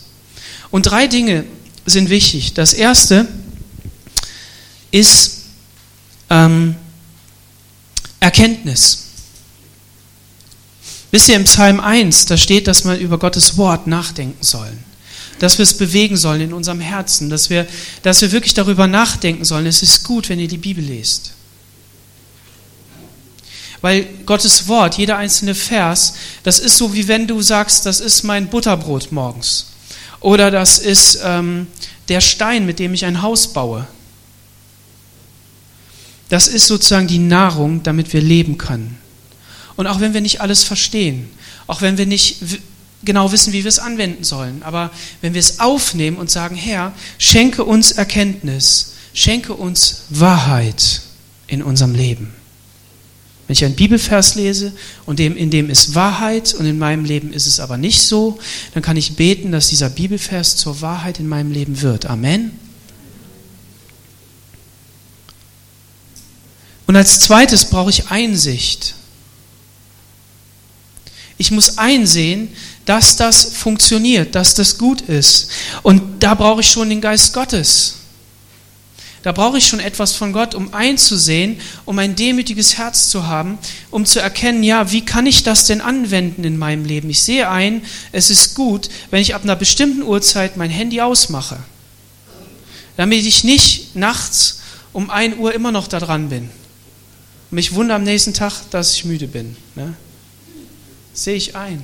Und 0.71 0.87
drei 0.87 1.05
Dinge 1.05 1.45
sind 1.85 2.09
wichtig. 2.09 2.55
Das 2.55 2.73
erste 2.73 3.27
ist 4.89 5.41
ähm, 6.31 6.75
Erkenntnis. 8.19 9.09
Wisst 11.11 11.29
ihr, 11.29 11.35
im 11.35 11.43
Psalm 11.43 11.79
1, 11.79 12.25
da 12.25 12.35
steht, 12.35 12.65
dass 12.65 12.83
man 12.83 12.99
über 12.99 13.19
Gottes 13.19 13.57
Wort 13.57 13.85
nachdenken 13.85 14.43
soll. 14.43 14.73
Dass 15.37 15.59
wir 15.59 15.63
es 15.63 15.77
bewegen 15.77 16.17
sollen 16.17 16.41
in 16.41 16.51
unserem 16.51 16.79
Herzen, 16.79 17.29
dass 17.29 17.51
wir, 17.51 17.67
dass 18.01 18.23
wir 18.23 18.31
wirklich 18.31 18.55
darüber 18.55 18.87
nachdenken 18.87 19.45
sollen. 19.45 19.67
Es 19.67 19.83
ist 19.83 20.03
gut, 20.03 20.29
wenn 20.29 20.39
ihr 20.39 20.47
die 20.47 20.57
Bibel 20.57 20.83
lest. 20.83 21.33
Weil 23.81 24.07
Gottes 24.25 24.67
Wort, 24.67 24.97
jeder 24.97 25.17
einzelne 25.17 25.55
Vers, 25.55 26.13
das 26.43 26.59
ist 26.59 26.77
so, 26.77 26.93
wie 26.93 27.07
wenn 27.07 27.27
du 27.27 27.41
sagst, 27.41 27.85
das 27.85 27.99
ist 27.99 28.23
mein 28.23 28.47
Butterbrot 28.47 29.11
morgens. 29.11 29.71
Oder 30.19 30.51
das 30.51 30.77
ist 30.77 31.19
ähm, 31.23 31.67
der 32.07 32.21
Stein, 32.21 32.65
mit 32.65 32.77
dem 32.77 32.93
ich 32.93 33.05
ein 33.05 33.23
Haus 33.23 33.53
baue. 33.53 33.87
Das 36.29 36.47
ist 36.47 36.67
sozusagen 36.67 37.07
die 37.07 37.19
Nahrung, 37.19 37.83
damit 37.83 38.13
wir 38.13 38.21
leben 38.21 38.57
können. 38.57 38.97
Und 39.75 39.87
auch 39.87 39.99
wenn 39.99 40.13
wir 40.13 40.21
nicht 40.21 40.41
alles 40.41 40.63
verstehen, 40.63 41.29
auch 41.65 41.81
wenn 41.81 41.97
wir 41.97 42.05
nicht 42.05 42.37
genau 43.03 43.31
wissen, 43.31 43.51
wie 43.51 43.63
wir 43.63 43.69
es 43.69 43.79
anwenden 43.79 44.23
sollen, 44.23 44.61
aber 44.63 44.91
wenn 45.21 45.33
wir 45.33 45.39
es 45.39 45.59
aufnehmen 45.59 46.17
und 46.17 46.29
sagen, 46.29 46.55
Herr, 46.55 46.93
schenke 47.17 47.63
uns 47.63 47.91
Erkenntnis, 47.91 48.93
schenke 49.13 49.53
uns 49.53 50.03
Wahrheit 50.09 51.01
in 51.47 51.63
unserem 51.63 51.95
Leben. 51.95 52.40
Wenn 53.51 53.57
ich 53.57 53.65
einen 53.65 53.75
Bibelvers 53.75 54.35
lese 54.35 54.71
und 55.05 55.19
dem, 55.19 55.35
in 55.35 55.49
dem 55.49 55.69
ist 55.69 55.93
Wahrheit 55.93 56.53
und 56.53 56.65
in 56.65 56.79
meinem 56.79 57.03
Leben 57.03 57.33
ist 57.33 57.47
es 57.47 57.59
aber 57.59 57.75
nicht 57.75 58.01
so, 58.01 58.39
dann 58.73 58.81
kann 58.81 58.95
ich 58.95 59.17
beten, 59.17 59.51
dass 59.51 59.67
dieser 59.67 59.89
Bibelvers 59.89 60.55
zur 60.55 60.79
Wahrheit 60.79 61.19
in 61.19 61.27
meinem 61.27 61.51
Leben 61.51 61.81
wird. 61.81 62.05
Amen. 62.05 62.57
Und 66.87 66.95
als 66.95 67.19
zweites 67.19 67.65
brauche 67.65 67.89
ich 67.89 68.07
Einsicht. 68.07 68.95
Ich 71.37 71.51
muss 71.51 71.77
einsehen, 71.77 72.53
dass 72.85 73.17
das 73.17 73.43
funktioniert, 73.43 74.33
dass 74.33 74.55
das 74.55 74.77
gut 74.77 75.01
ist. 75.01 75.49
Und 75.83 76.23
da 76.23 76.35
brauche 76.35 76.61
ich 76.61 76.71
schon 76.71 76.87
den 76.87 77.01
Geist 77.01 77.33
Gottes. 77.33 77.95
Da 79.23 79.31
brauche 79.31 79.59
ich 79.59 79.67
schon 79.67 79.79
etwas 79.79 80.13
von 80.13 80.33
Gott, 80.33 80.55
um 80.55 80.73
einzusehen, 80.73 81.59
um 81.85 81.99
ein 81.99 82.15
demütiges 82.15 82.77
Herz 82.77 83.09
zu 83.09 83.27
haben, 83.27 83.59
um 83.91 84.05
zu 84.05 84.19
erkennen, 84.19 84.63
ja, 84.63 84.91
wie 84.91 85.05
kann 85.05 85.27
ich 85.27 85.43
das 85.43 85.65
denn 85.65 85.79
anwenden 85.79 86.43
in 86.43 86.57
meinem 86.57 86.85
Leben? 86.85 87.09
Ich 87.09 87.21
sehe 87.21 87.49
ein, 87.49 87.83
es 88.11 88.31
ist 88.31 88.55
gut, 88.55 88.89
wenn 89.11 89.21
ich 89.21 89.35
ab 89.35 89.43
einer 89.43 89.55
bestimmten 89.55 90.01
Uhrzeit 90.01 90.57
mein 90.57 90.71
Handy 90.71 91.01
ausmache, 91.01 91.57
damit 92.97 93.25
ich 93.25 93.43
nicht 93.43 93.95
nachts 93.95 94.61
um 94.91 95.11
1 95.11 95.37
Uhr 95.37 95.53
immer 95.53 95.71
noch 95.71 95.87
da 95.87 95.99
dran 95.99 96.29
bin 96.29 96.49
und 97.51 97.55
mich 97.55 97.73
wundere 97.75 97.97
am 97.97 98.03
nächsten 98.03 98.33
Tag, 98.33 98.53
dass 98.71 98.95
ich 98.95 99.03
müde 99.03 99.27
bin. 99.27 99.57
Ne? 99.75 99.93
Sehe 101.13 101.35
ich 101.35 101.55
ein. 101.55 101.81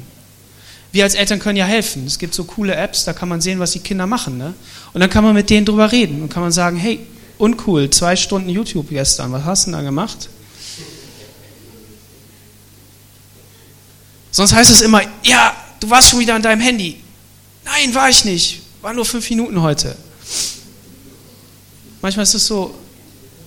Wir 0.93 1.03
als 1.03 1.13
Eltern 1.13 1.39
können 1.39 1.57
ja 1.57 1.65
helfen. 1.65 2.07
Es 2.07 2.17
gibt 2.17 2.33
so 2.33 2.45
coole 2.45 2.73
Apps, 2.73 3.03
da 3.03 3.11
kann 3.11 3.27
man 3.27 3.41
sehen, 3.41 3.59
was 3.59 3.73
die 3.73 3.81
Kinder 3.81 4.07
machen. 4.07 4.37
Ne? 4.37 4.53
Und 4.93 5.01
dann 5.01 5.09
kann 5.09 5.25
man 5.25 5.33
mit 5.33 5.49
denen 5.49 5.65
drüber 5.65 5.91
reden 5.91 6.21
und 6.21 6.29
kann 6.29 6.41
man 6.41 6.53
sagen, 6.53 6.77
hey, 6.77 7.01
uncool, 7.37 7.89
zwei 7.89 8.15
Stunden 8.15 8.49
YouTube 8.49 8.89
gestern, 8.89 9.31
was 9.31 9.43
hast 9.45 9.65
du 9.65 9.71
denn 9.71 9.79
da 9.79 9.83
gemacht? 9.83 10.29
Sonst 14.31 14.53
heißt 14.53 14.69
es 14.69 14.81
immer, 14.81 15.01
ja, 15.23 15.55
du 15.79 15.89
warst 15.89 16.09
schon 16.09 16.19
wieder 16.19 16.35
an 16.35 16.41
deinem 16.41 16.61
Handy. 16.61 17.01
Nein, 17.65 17.93
war 17.95 18.09
ich 18.09 18.23
nicht. 18.23 18.61
War 18.81 18.93
nur 18.93 19.05
fünf 19.05 19.29
Minuten 19.29 19.61
heute. 19.61 19.95
Manchmal 22.01 22.23
ist 22.23 22.35
es 22.35 22.45
so 22.45 22.73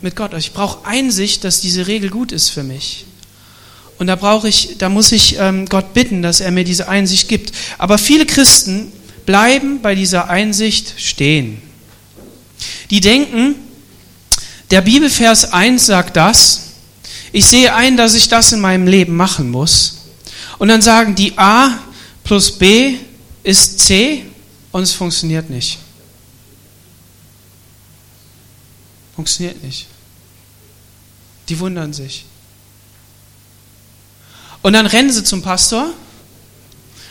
mit 0.03 0.17
Gott. 0.17 0.35
Ich 0.35 0.53
brauche 0.53 0.85
Einsicht, 0.85 1.45
dass 1.45 1.61
diese 1.61 1.87
Regel 1.87 2.11
gut 2.11 2.33
ist 2.33 2.51
für 2.51 2.63
mich. 2.63 3.07
Und 3.99 4.07
da 4.07 4.17
brauche 4.17 4.49
ich, 4.49 4.79
da 4.79 4.89
muss 4.89 5.13
ich 5.13 5.37
ähm, 5.39 5.67
Gott 5.67 5.95
bitten, 5.95 6.23
dass 6.23 6.41
er 6.41 6.51
mir 6.51 6.65
diese 6.65 6.89
Einsicht 6.89 7.29
gibt. 7.29 7.53
Aber 7.79 7.99
viele 7.99 8.27
Christen 8.27 8.91
bleiben 9.27 9.83
bei 9.83 9.95
dieser 9.95 10.29
Einsicht 10.29 10.95
stehen. 10.97 11.63
Die 12.91 13.01
denken, 13.01 13.55
der 14.71 14.81
Bibelvers 14.81 15.53
1 15.53 15.87
sagt 15.87 16.17
das. 16.17 16.69
Ich 17.33 17.47
sehe 17.47 17.75
ein, 17.75 17.97
dass 17.97 18.15
ich 18.15 18.29
das 18.29 18.53
in 18.53 18.61
meinem 18.61 18.87
Leben 18.87 19.17
machen 19.17 19.51
muss. 19.51 19.99
Und 20.59 20.69
dann 20.69 20.83
sagen 20.83 21.15
die 21.15 21.37
A 21.39 21.79
plus 22.25 22.59
B 22.59 22.97
ist 23.43 23.81
C 23.81 24.25
und 24.73 24.83
es 24.83 24.93
funktioniert 24.93 25.49
nicht. 25.51 25.79
Funktioniert 29.15 29.63
nicht. 29.63 29.87
Die 31.49 31.59
wundern 31.59 31.93
sich. 31.93 32.25
Und 34.63 34.75
dann 34.75 34.87
rennen 34.87 35.11
sie 35.11 35.25
zum 35.25 35.43
Pastor 35.43 35.91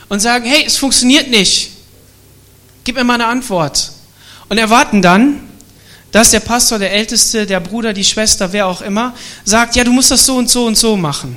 und 0.08 0.20
sagen, 0.20 0.44
hey, 0.44 0.64
es 0.66 0.76
funktioniert 0.76 1.28
nicht. 1.28 1.70
Gib 2.84 2.96
mir 2.96 3.04
mal 3.04 3.14
eine 3.14 3.26
Antwort. 3.26 3.92
Und 4.48 4.58
erwarten 4.58 5.02
dann, 5.02 5.49
dass 6.12 6.30
der 6.30 6.40
Pastor, 6.40 6.78
der 6.78 6.92
Älteste, 6.92 7.46
der 7.46 7.60
Bruder, 7.60 7.92
die 7.92 8.04
Schwester, 8.04 8.52
wer 8.52 8.66
auch 8.66 8.82
immer, 8.82 9.14
sagt, 9.44 9.76
ja, 9.76 9.84
du 9.84 9.92
musst 9.92 10.10
das 10.10 10.26
so 10.26 10.36
und 10.36 10.50
so 10.50 10.66
und 10.66 10.76
so 10.76 10.96
machen. 10.96 11.36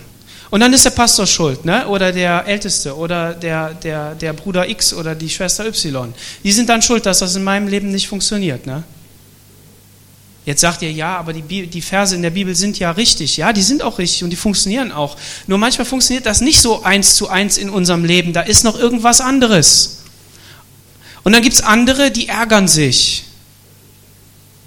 Und 0.50 0.60
dann 0.60 0.72
ist 0.72 0.86
der 0.86 0.92
Pastor 0.92 1.26
schuld, 1.26 1.66
ne? 1.66 1.88
oder 1.88 2.12
der 2.12 2.46
Älteste, 2.46 2.96
oder 2.96 3.34
der, 3.34 3.74
der, 3.74 4.14
der 4.14 4.34
Bruder 4.34 4.70
X 4.70 4.94
oder 4.94 5.16
die 5.16 5.30
Schwester 5.30 5.66
Y. 5.66 6.14
Die 6.44 6.52
sind 6.52 6.70
dann 6.70 6.82
schuld, 6.82 7.06
dass 7.06 7.20
das 7.20 7.36
in 7.36 7.44
meinem 7.44 7.68
Leben 7.68 7.92
nicht 7.92 8.08
funktioniert. 8.08 8.68
Ne? 8.68 8.84
Jetzt 10.46 10.62
sagt 10.62 10.82
ihr, 10.82 10.92
ja, 10.92 11.18
aber 11.18 11.34
die, 11.34 11.68
die 11.68 11.82
Verse 11.82 12.14
in 12.16 12.22
der 12.22 12.30
Bibel 12.30 12.54
sind 12.54 12.78
ja 12.78 12.92
richtig. 12.92 13.38
Ja, 13.38 13.54
die 13.54 13.62
sind 13.62 13.82
auch 13.82 13.98
richtig 13.98 14.24
und 14.24 14.30
die 14.30 14.36
funktionieren 14.36 14.92
auch. 14.92 15.18
Nur 15.48 15.58
manchmal 15.58 15.86
funktioniert 15.86 16.26
das 16.26 16.42
nicht 16.42 16.62
so 16.62 16.84
eins 16.84 17.16
zu 17.16 17.30
eins 17.30 17.58
in 17.58 17.70
unserem 17.70 18.04
Leben. 18.04 18.34
Da 18.34 18.42
ist 18.42 18.64
noch 18.64 18.78
irgendwas 18.78 19.22
anderes. 19.22 20.04
Und 21.24 21.32
dann 21.32 21.42
gibt 21.42 21.56
es 21.56 21.62
andere, 21.62 22.12
die 22.12 22.28
ärgern 22.28 22.68
sich. 22.68 23.24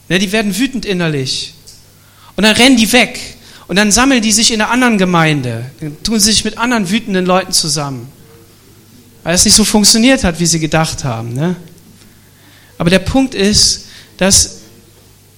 Ne, 0.09 0.19
die 0.19 0.33
werden 0.33 0.57
wütend 0.57 0.85
innerlich. 0.85 1.55
Und 2.37 2.45
dann 2.45 2.55
rennen 2.55 2.77
die 2.77 2.93
weg. 2.93 3.19
Und 3.67 3.77
dann 3.77 3.91
sammeln 3.91 4.23
die 4.23 4.33
sich 4.33 4.53
in 4.53 4.61
einer 4.61 4.71
anderen 4.71 4.99
Gemeinde. 4.99 5.71
Dann 5.81 6.03
tun 6.03 6.21
sie 6.21 6.31
sich 6.33 6.45
mit 6.45 6.59
anderen 6.59 6.89
wütenden 6.91 7.27
Leuten 7.27 7.53
zusammen. 7.53 8.09
Weil 9.25 9.35
es 9.35 9.45
nicht 9.45 9.55
so 9.55 9.65
funktioniert 9.65 10.23
hat, 10.23 10.39
wie 10.39 10.47
sie 10.47 10.61
gedacht 10.61 11.03
haben. 11.03 11.35
Ne? 11.35 11.57
Aber 12.79 12.91
der 12.91 13.01
Punkt 13.01 13.35
ist, 13.35 13.87
dass 14.19 14.59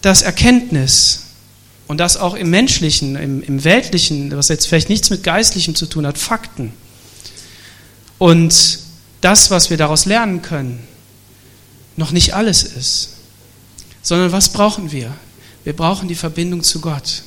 das 0.03 0.23
Erkenntnis, 0.23 1.23
Und 1.87 1.99
das 1.99 2.19
auch 2.19 2.35
im 2.35 2.51
menschlichen, 2.51 3.17
im, 3.17 3.43
im 3.43 3.65
weltlichen, 3.65 4.37
was 4.37 4.49
jetzt 4.49 4.67
vielleicht 4.67 4.91
nichts 4.91 5.09
mit 5.09 5.23
geistlichem 5.23 5.75
zu 5.75 5.87
tun 5.87 6.07
hat, 6.07 6.19
Fakten. 6.19 6.75
Und 8.19 8.81
das, 9.23 9.51
was 9.51 9.71
wir 9.71 9.79
daraus 9.79 10.05
lernen 10.05 10.43
können, 10.43 10.87
noch 11.97 12.13
nicht 12.13 12.35
alles 12.35 12.63
ist. 12.63 13.18
Sondern 14.09 14.33
was 14.33 14.49
brauchen 14.49 14.91
wir? 14.91 15.15
Wir 15.65 15.75
brauchen 15.75 16.09
die 16.09 16.15
Verbindung 16.15 16.63
zu 16.63 16.81
Gott. 16.81 17.25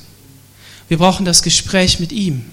Wir 0.88 0.98
brauchen 0.98 1.24
das 1.24 1.42
Gespräch 1.42 2.00
mit 2.00 2.10
ihm. 2.10 2.44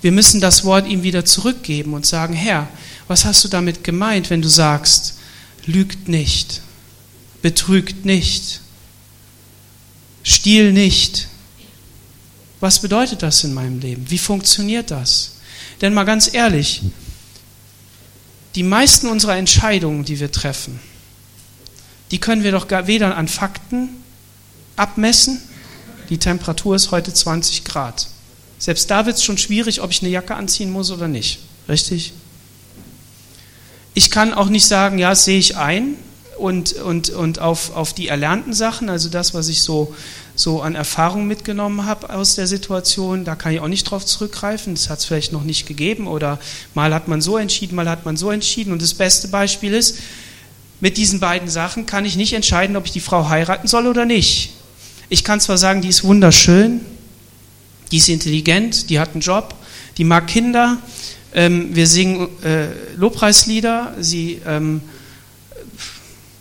Wir 0.00 0.10
müssen 0.10 0.40
das 0.40 0.64
Wort 0.64 0.86
ihm 0.88 1.02
wieder 1.02 1.26
zurückgeben 1.26 1.92
und 1.92 2.06
sagen, 2.06 2.32
Herr, 2.32 2.66
was 3.08 3.26
hast 3.26 3.44
du 3.44 3.48
damit 3.48 3.84
gemeint, 3.84 4.30
wenn 4.30 4.40
du 4.40 4.48
sagst, 4.48 5.18
lügt 5.66 6.08
nicht, 6.08 6.62
betrügt 7.42 8.06
nicht, 8.06 8.62
stiehl 10.22 10.72
nicht. 10.72 11.28
Was 12.60 12.80
bedeutet 12.80 13.22
das 13.22 13.44
in 13.44 13.52
meinem 13.52 13.80
Leben? 13.80 14.06
Wie 14.08 14.16
funktioniert 14.16 14.90
das? 14.90 15.32
Denn 15.82 15.92
mal 15.92 16.04
ganz 16.04 16.32
ehrlich, 16.32 16.80
die 18.54 18.62
meisten 18.62 19.08
unserer 19.08 19.36
Entscheidungen, 19.36 20.06
die 20.06 20.18
wir 20.18 20.32
treffen, 20.32 20.80
die 22.10 22.18
können 22.18 22.42
wir 22.42 22.52
doch 22.52 22.66
weder 22.86 23.16
an 23.16 23.28
Fakten 23.28 23.88
abmessen, 24.76 25.40
die 26.08 26.18
Temperatur 26.18 26.76
ist 26.76 26.90
heute 26.90 27.12
20 27.12 27.64
Grad. 27.64 28.08
Selbst 28.58 28.90
da 28.90 29.06
wird 29.06 29.16
es 29.16 29.24
schon 29.24 29.38
schwierig, 29.38 29.82
ob 29.82 29.90
ich 29.90 30.02
eine 30.02 30.10
Jacke 30.10 30.34
anziehen 30.34 30.70
muss 30.70 30.90
oder 30.90 31.06
nicht. 31.06 31.40
Richtig? 31.68 32.12
Ich 33.94 34.10
kann 34.10 34.32
auch 34.32 34.48
nicht 34.48 34.66
sagen, 34.66 34.98
ja, 34.98 35.14
sehe 35.14 35.38
ich 35.38 35.56
ein 35.56 35.96
und, 36.38 36.72
und, 36.74 37.10
und 37.10 37.40
auf, 37.40 37.74
auf 37.74 37.92
die 37.92 38.08
erlernten 38.08 38.52
Sachen, 38.52 38.88
also 38.88 39.08
das, 39.08 39.34
was 39.34 39.48
ich 39.48 39.62
so, 39.62 39.94
so 40.34 40.62
an 40.62 40.76
Erfahrung 40.76 41.26
mitgenommen 41.26 41.84
habe 41.84 42.10
aus 42.10 42.36
der 42.36 42.46
Situation, 42.46 43.24
da 43.24 43.34
kann 43.34 43.52
ich 43.52 43.60
auch 43.60 43.68
nicht 43.68 43.84
drauf 43.84 44.06
zurückgreifen. 44.06 44.74
Das 44.74 44.88
hat 44.88 45.00
es 45.00 45.04
vielleicht 45.04 45.32
noch 45.32 45.42
nicht 45.42 45.66
gegeben 45.66 46.06
oder 46.06 46.38
mal 46.74 46.94
hat 46.94 47.08
man 47.08 47.20
so 47.20 47.36
entschieden, 47.36 47.74
mal 47.74 47.88
hat 47.88 48.04
man 48.04 48.16
so 48.16 48.30
entschieden. 48.30 48.72
Und 48.72 48.82
das 48.82 48.94
beste 48.94 49.28
Beispiel 49.28 49.74
ist, 49.74 49.98
mit 50.80 50.96
diesen 50.96 51.20
beiden 51.20 51.48
Sachen 51.48 51.86
kann 51.86 52.04
ich 52.04 52.16
nicht 52.16 52.32
entscheiden, 52.32 52.76
ob 52.76 52.86
ich 52.86 52.92
die 52.92 53.00
Frau 53.00 53.28
heiraten 53.28 53.66
soll 53.66 53.86
oder 53.86 54.04
nicht. 54.04 54.50
Ich 55.08 55.24
kann 55.24 55.40
zwar 55.40 55.58
sagen, 55.58 55.82
die 55.82 55.88
ist 55.88 56.04
wunderschön, 56.04 56.80
die 57.90 57.96
ist 57.96 58.08
intelligent, 58.08 58.90
die 58.90 59.00
hat 59.00 59.12
einen 59.12 59.20
Job, 59.20 59.54
die 59.96 60.04
mag 60.04 60.26
Kinder, 60.26 60.78
ähm, 61.34 61.74
wir 61.74 61.86
singen 61.86 62.28
äh, 62.42 62.68
Lobpreislieder, 62.96 63.94
sie 63.98 64.40
ähm, 64.46 64.82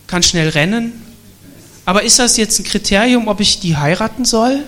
kann 0.05 0.23
schnell 0.23 0.49
rennen. 0.49 0.93
Aber 1.85 2.03
ist 2.03 2.19
das 2.19 2.37
jetzt 2.37 2.59
ein 2.59 2.65
Kriterium, 2.65 3.27
ob 3.27 3.39
ich 3.39 3.59
die 3.59 3.77
heiraten 3.77 4.25
soll? 4.25 4.63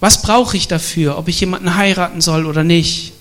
Was 0.00 0.20
brauche 0.20 0.56
ich 0.56 0.68
dafür, 0.68 1.16
ob 1.16 1.28
ich 1.28 1.40
jemanden 1.40 1.76
heiraten 1.76 2.20
soll 2.20 2.44
oder 2.44 2.62
nicht? 2.62 3.15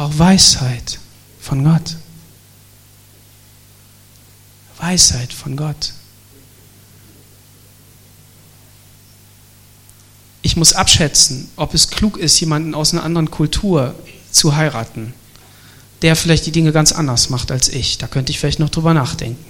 Brauche 0.00 0.18
Weisheit 0.18 0.98
von 1.42 1.62
Gott. 1.62 1.96
Weisheit 4.78 5.30
von 5.30 5.58
Gott. 5.58 5.92
ich 10.40 10.56
muss 10.56 10.72
abschätzen, 10.72 11.50
ob 11.56 11.74
es 11.74 11.90
klug 11.90 12.16
ist, 12.16 12.40
jemanden 12.40 12.74
aus 12.74 12.94
einer 12.94 13.02
anderen 13.02 13.30
Kultur 13.30 13.94
zu 14.30 14.56
heiraten, 14.56 15.12
der 16.00 16.16
vielleicht 16.16 16.46
die 16.46 16.52
Dinge 16.52 16.72
ganz 16.72 16.92
anders 16.92 17.28
macht 17.28 17.50
als 17.52 17.68
ich. 17.68 17.98
Da 17.98 18.06
könnte 18.06 18.32
ich 18.32 18.38
vielleicht 18.40 18.58
noch 18.58 18.70
drüber 18.70 18.94
nachdenken. 18.94 19.44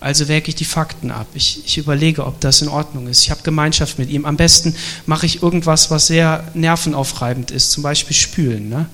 Also 0.00 0.26
wäge 0.26 0.48
ich 0.48 0.54
die 0.54 0.64
Fakten 0.64 1.10
ab. 1.10 1.26
Ich, 1.34 1.66
ich 1.66 1.76
überlege, 1.76 2.24
ob 2.24 2.40
das 2.40 2.62
in 2.62 2.68
Ordnung 2.68 3.08
ist. 3.08 3.20
Ich 3.20 3.30
habe 3.30 3.42
Gemeinschaft 3.42 3.98
mit 3.98 4.08
ihm. 4.08 4.24
Am 4.24 4.38
besten 4.38 4.74
mache 5.04 5.26
ich 5.26 5.42
irgendwas, 5.42 5.90
was 5.90 6.06
sehr 6.06 6.50
nervenaufreibend 6.54 7.50
ist, 7.50 7.72
zum 7.72 7.82
Beispiel 7.82 8.16
Spülen. 8.16 8.70
Ne? 8.70 8.86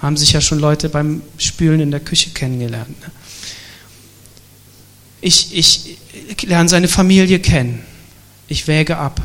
Haben 0.00 0.16
sich 0.16 0.32
ja 0.32 0.40
schon 0.40 0.58
Leute 0.58 0.88
beim 0.88 1.22
Spülen 1.38 1.80
in 1.80 1.90
der 1.90 2.00
Küche 2.00 2.30
kennengelernt. 2.30 3.00
Ne? 3.00 3.10
Ich, 5.20 5.56
ich 5.56 5.96
lerne 6.42 6.68
seine 6.68 6.88
Familie 6.88 7.38
kennen. 7.38 7.82
Ich 8.48 8.68
wäge 8.68 8.98
ab. 8.98 9.20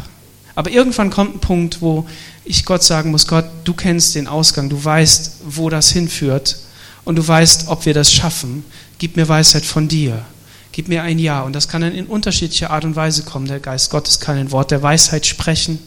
Aber 0.55 0.71
irgendwann 0.71 1.09
kommt 1.09 1.35
ein 1.35 1.39
Punkt, 1.39 1.81
wo 1.81 2.07
ich 2.43 2.65
Gott 2.65 2.83
sagen 2.83 3.11
muss, 3.11 3.27
Gott, 3.27 3.45
du 3.63 3.73
kennst 3.73 4.15
den 4.15 4.27
Ausgang, 4.27 4.69
du 4.69 4.83
weißt, 4.83 5.41
wo 5.45 5.69
das 5.69 5.91
hinführt 5.91 6.57
und 7.03 7.15
du 7.15 7.27
weißt, 7.27 7.67
ob 7.67 7.85
wir 7.85 7.93
das 7.93 8.11
schaffen. 8.11 8.65
Gib 8.97 9.15
mir 9.15 9.27
Weisheit 9.27 9.65
von 9.65 9.87
dir. 9.87 10.25
Gib 10.71 10.87
mir 10.87 11.03
ein 11.03 11.19
Ja. 11.19 11.41
Und 11.41 11.53
das 11.53 11.67
kann 11.67 11.81
dann 11.81 11.93
in 11.93 12.05
unterschiedlicher 12.05 12.71
Art 12.71 12.85
und 12.85 12.95
Weise 12.95 13.23
kommen. 13.23 13.47
Der 13.47 13.59
Geist 13.59 13.89
Gottes 13.89 14.19
kann 14.19 14.37
ein 14.37 14.51
Wort 14.51 14.71
der 14.71 14.81
Weisheit 14.81 15.25
sprechen 15.25 15.79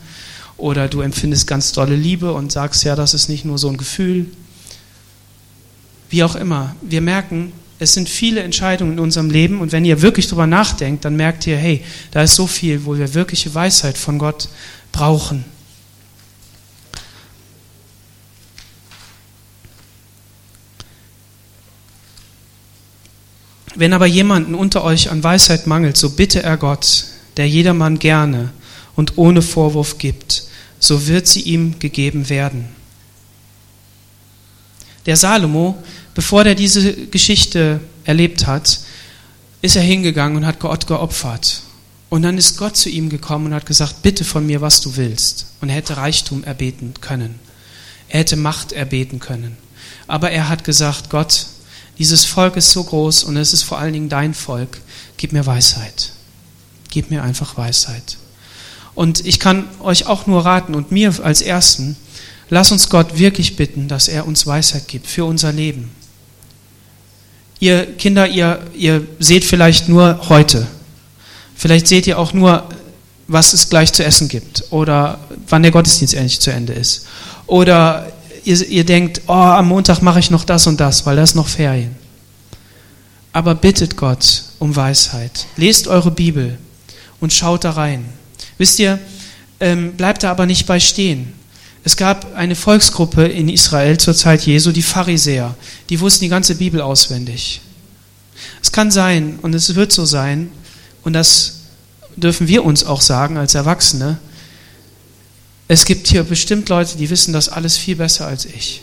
oder 0.56 0.88
du 0.88 1.00
empfindest 1.00 1.46
ganz 1.46 1.72
dolle 1.72 1.96
Liebe 1.96 2.32
und 2.32 2.52
sagst, 2.52 2.84
ja, 2.84 2.94
das 2.94 3.14
ist 3.14 3.28
nicht 3.28 3.44
nur 3.44 3.58
so 3.58 3.68
ein 3.68 3.76
Gefühl. 3.76 4.26
Wie 6.14 6.22
auch 6.22 6.36
immer. 6.36 6.76
Wir 6.80 7.00
merken, 7.00 7.52
es 7.80 7.94
sind 7.94 8.08
viele 8.08 8.40
Entscheidungen 8.44 8.92
in 8.92 8.98
unserem 9.00 9.30
Leben 9.30 9.60
und 9.60 9.72
wenn 9.72 9.84
ihr 9.84 10.00
wirklich 10.00 10.28
darüber 10.28 10.46
nachdenkt, 10.46 11.04
dann 11.04 11.16
merkt 11.16 11.44
ihr, 11.44 11.56
hey, 11.56 11.82
da 12.12 12.22
ist 12.22 12.36
so 12.36 12.46
viel, 12.46 12.84
wo 12.84 12.96
wir 12.96 13.14
wirkliche 13.14 13.52
Weisheit 13.52 13.98
von 13.98 14.20
Gott 14.20 14.48
brauchen. 14.92 15.44
Wenn 23.74 23.92
aber 23.92 24.06
jemanden 24.06 24.54
unter 24.54 24.84
euch 24.84 25.10
an 25.10 25.24
Weisheit 25.24 25.66
mangelt, 25.66 25.96
so 25.96 26.10
bitte 26.10 26.44
er 26.44 26.58
Gott, 26.58 27.06
der 27.36 27.48
jedermann 27.48 27.98
gerne 27.98 28.52
und 28.94 29.18
ohne 29.18 29.42
Vorwurf 29.42 29.98
gibt, 29.98 30.44
so 30.78 31.08
wird 31.08 31.26
sie 31.26 31.40
ihm 31.40 31.80
gegeben 31.80 32.28
werden. 32.28 32.68
Der 35.06 35.16
Salomo 35.16 35.82
bevor 36.14 36.44
er 36.44 36.54
diese 36.54 36.92
Geschichte 37.06 37.80
erlebt 38.04 38.46
hat, 38.46 38.80
ist 39.62 39.76
er 39.76 39.82
hingegangen 39.82 40.36
und 40.36 40.46
hat 40.46 40.60
Gott 40.60 40.86
geopfert. 40.86 41.62
Und 42.10 42.22
dann 42.22 42.38
ist 42.38 42.58
Gott 42.58 42.76
zu 42.76 42.88
ihm 42.88 43.08
gekommen 43.08 43.46
und 43.46 43.54
hat 43.54 43.66
gesagt, 43.66 44.02
bitte 44.02 44.24
von 44.24 44.46
mir, 44.46 44.60
was 44.60 44.80
du 44.80 44.96
willst. 44.96 45.46
Und 45.60 45.68
er 45.68 45.76
hätte 45.76 45.96
Reichtum 45.96 46.44
erbeten 46.44 46.94
können. 47.00 47.40
Er 48.08 48.20
hätte 48.20 48.36
Macht 48.36 48.72
erbeten 48.72 49.18
können. 49.18 49.56
Aber 50.06 50.30
er 50.30 50.48
hat 50.48 50.64
gesagt, 50.64 51.10
Gott, 51.10 51.46
dieses 51.98 52.24
Volk 52.24 52.56
ist 52.56 52.70
so 52.70 52.84
groß 52.84 53.24
und 53.24 53.36
es 53.36 53.52
ist 53.52 53.62
vor 53.62 53.78
allen 53.78 53.92
Dingen 53.92 54.08
dein 54.08 54.34
Volk. 54.34 54.80
Gib 55.16 55.32
mir 55.32 55.46
Weisheit. 55.46 56.12
Gib 56.90 57.10
mir 57.10 57.22
einfach 57.22 57.56
Weisheit. 57.56 58.18
Und 58.94 59.26
ich 59.26 59.40
kann 59.40 59.66
euch 59.80 60.06
auch 60.06 60.26
nur 60.26 60.44
raten 60.44 60.74
und 60.74 60.92
mir 60.92 61.12
als 61.22 61.40
Ersten, 61.40 61.96
lass 62.48 62.70
uns 62.70 62.90
Gott 62.90 63.18
wirklich 63.18 63.56
bitten, 63.56 63.88
dass 63.88 64.08
er 64.08 64.26
uns 64.26 64.46
Weisheit 64.46 64.86
gibt 64.86 65.06
für 65.06 65.24
unser 65.24 65.52
Leben. 65.52 65.90
Ihr 67.60 67.86
Kinder, 67.96 68.28
ihr, 68.28 68.60
ihr 68.76 69.06
seht 69.18 69.44
vielleicht 69.44 69.88
nur 69.88 70.28
heute. 70.28 70.66
Vielleicht 71.54 71.86
seht 71.86 72.06
ihr 72.06 72.18
auch 72.18 72.32
nur, 72.32 72.68
was 73.26 73.52
es 73.52 73.68
gleich 73.68 73.92
zu 73.92 74.04
essen 74.04 74.28
gibt 74.28 74.64
oder 74.70 75.18
wann 75.48 75.62
der 75.62 75.72
Gottesdienst 75.72 76.14
endlich 76.14 76.40
zu 76.40 76.50
Ende 76.52 76.72
ist. 76.72 77.06
Oder 77.46 78.12
ihr, 78.44 78.68
ihr 78.68 78.84
denkt, 78.84 79.22
oh, 79.26 79.32
am 79.32 79.68
Montag 79.68 80.02
mache 80.02 80.18
ich 80.18 80.30
noch 80.30 80.44
das 80.44 80.66
und 80.66 80.80
das, 80.80 81.06
weil 81.06 81.16
da 81.16 81.22
ist 81.22 81.34
noch 81.34 81.48
Ferien. 81.48 81.96
Aber 83.32 83.54
bittet 83.54 83.96
Gott 83.96 84.44
um 84.58 84.76
Weisheit. 84.76 85.46
Lest 85.56 85.88
eure 85.88 86.10
Bibel 86.10 86.58
und 87.20 87.32
schaut 87.32 87.64
da 87.64 87.70
rein. 87.70 88.04
Wisst 88.58 88.78
ihr, 88.78 88.98
ähm, 89.60 89.92
bleibt 89.92 90.22
da 90.22 90.30
aber 90.30 90.46
nicht 90.46 90.66
bei 90.66 90.78
stehen. 90.78 91.32
Es 91.84 91.96
gab 91.96 92.34
eine 92.34 92.56
Volksgruppe 92.56 93.26
in 93.26 93.50
Israel 93.50 93.98
zur 93.98 94.14
Zeit 94.14 94.46
Jesu, 94.46 94.72
die 94.72 94.82
Pharisäer. 94.82 95.54
Die 95.90 96.00
wussten 96.00 96.24
die 96.24 96.30
ganze 96.30 96.54
Bibel 96.54 96.80
auswendig. 96.80 97.60
Es 98.62 98.72
kann 98.72 98.90
sein 98.90 99.38
und 99.42 99.54
es 99.54 99.74
wird 99.74 99.92
so 99.92 100.06
sein, 100.06 100.50
und 101.02 101.12
das 101.12 101.60
dürfen 102.16 102.48
wir 102.48 102.64
uns 102.64 102.84
auch 102.84 103.02
sagen 103.02 103.36
als 103.36 103.54
Erwachsene, 103.54 104.18
es 105.68 105.84
gibt 105.84 106.08
hier 106.08 106.24
bestimmt 106.24 106.68
Leute, 106.68 106.96
die 106.96 107.10
wissen 107.10 107.32
das 107.32 107.48
alles 107.48 107.76
viel 107.76 107.96
besser 107.96 108.26
als 108.26 108.44
ich. 108.44 108.82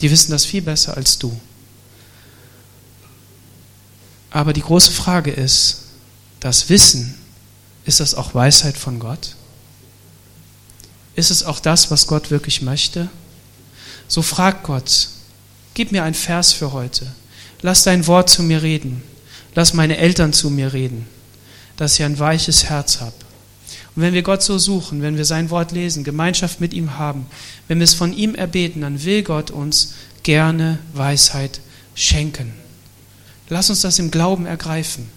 Die 0.00 0.10
wissen 0.10 0.30
das 0.30 0.44
viel 0.44 0.62
besser 0.62 0.96
als 0.96 1.18
du. 1.18 1.38
Aber 4.30 4.52
die 4.52 4.62
große 4.62 4.92
Frage 4.92 5.30
ist, 5.30 5.82
das 6.40 6.68
Wissen, 6.68 7.14
ist 7.84 8.00
das 8.00 8.14
auch 8.14 8.34
Weisheit 8.34 8.76
von 8.76 8.98
Gott? 8.98 9.34
Ist 11.14 11.30
es 11.30 11.42
auch 11.42 11.60
das, 11.60 11.90
was 11.90 12.06
Gott 12.06 12.30
wirklich 12.30 12.62
möchte? 12.62 13.08
So 14.08 14.22
frag 14.22 14.62
Gott, 14.62 15.08
gib 15.74 15.92
mir 15.92 16.04
ein 16.04 16.14
Vers 16.14 16.52
für 16.52 16.72
heute. 16.72 17.06
Lass 17.62 17.82
dein 17.82 18.06
Wort 18.06 18.30
zu 18.30 18.42
mir 18.42 18.62
reden. 18.62 19.02
Lass 19.54 19.74
meine 19.74 19.96
Eltern 19.96 20.32
zu 20.32 20.50
mir 20.50 20.72
reden, 20.72 21.06
dass 21.76 21.94
ich 21.94 22.04
ein 22.04 22.18
weiches 22.18 22.64
Herz 22.64 23.00
habe. 23.00 23.14
Und 23.96 24.02
wenn 24.02 24.14
wir 24.14 24.22
Gott 24.22 24.42
so 24.42 24.58
suchen, 24.58 25.02
wenn 25.02 25.16
wir 25.16 25.24
sein 25.24 25.50
Wort 25.50 25.72
lesen, 25.72 26.04
Gemeinschaft 26.04 26.60
mit 26.60 26.72
ihm 26.72 26.96
haben, 26.96 27.26
wenn 27.66 27.78
wir 27.78 27.84
es 27.84 27.94
von 27.94 28.12
ihm 28.12 28.34
erbeten, 28.34 28.82
dann 28.82 29.02
will 29.04 29.22
Gott 29.22 29.50
uns 29.50 29.94
gerne 30.22 30.78
Weisheit 30.92 31.60
schenken. 31.94 32.52
Lass 33.48 33.68
uns 33.68 33.80
das 33.80 33.98
im 33.98 34.12
Glauben 34.12 34.46
ergreifen. 34.46 35.10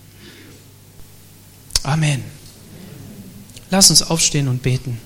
Amen. 1.84 2.24
Lass 3.70 3.89
uns 3.89 4.02
aufstehen 4.02 4.48
und 4.48 4.64
beten. 4.64 5.00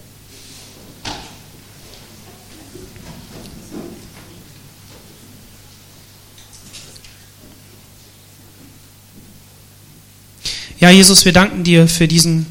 Ja, 10.79 10.91
Jesus, 10.91 11.25
wir 11.25 11.33
danken 11.33 11.63
dir 11.63 11.87
für 11.87 12.07
diesen 12.07 12.45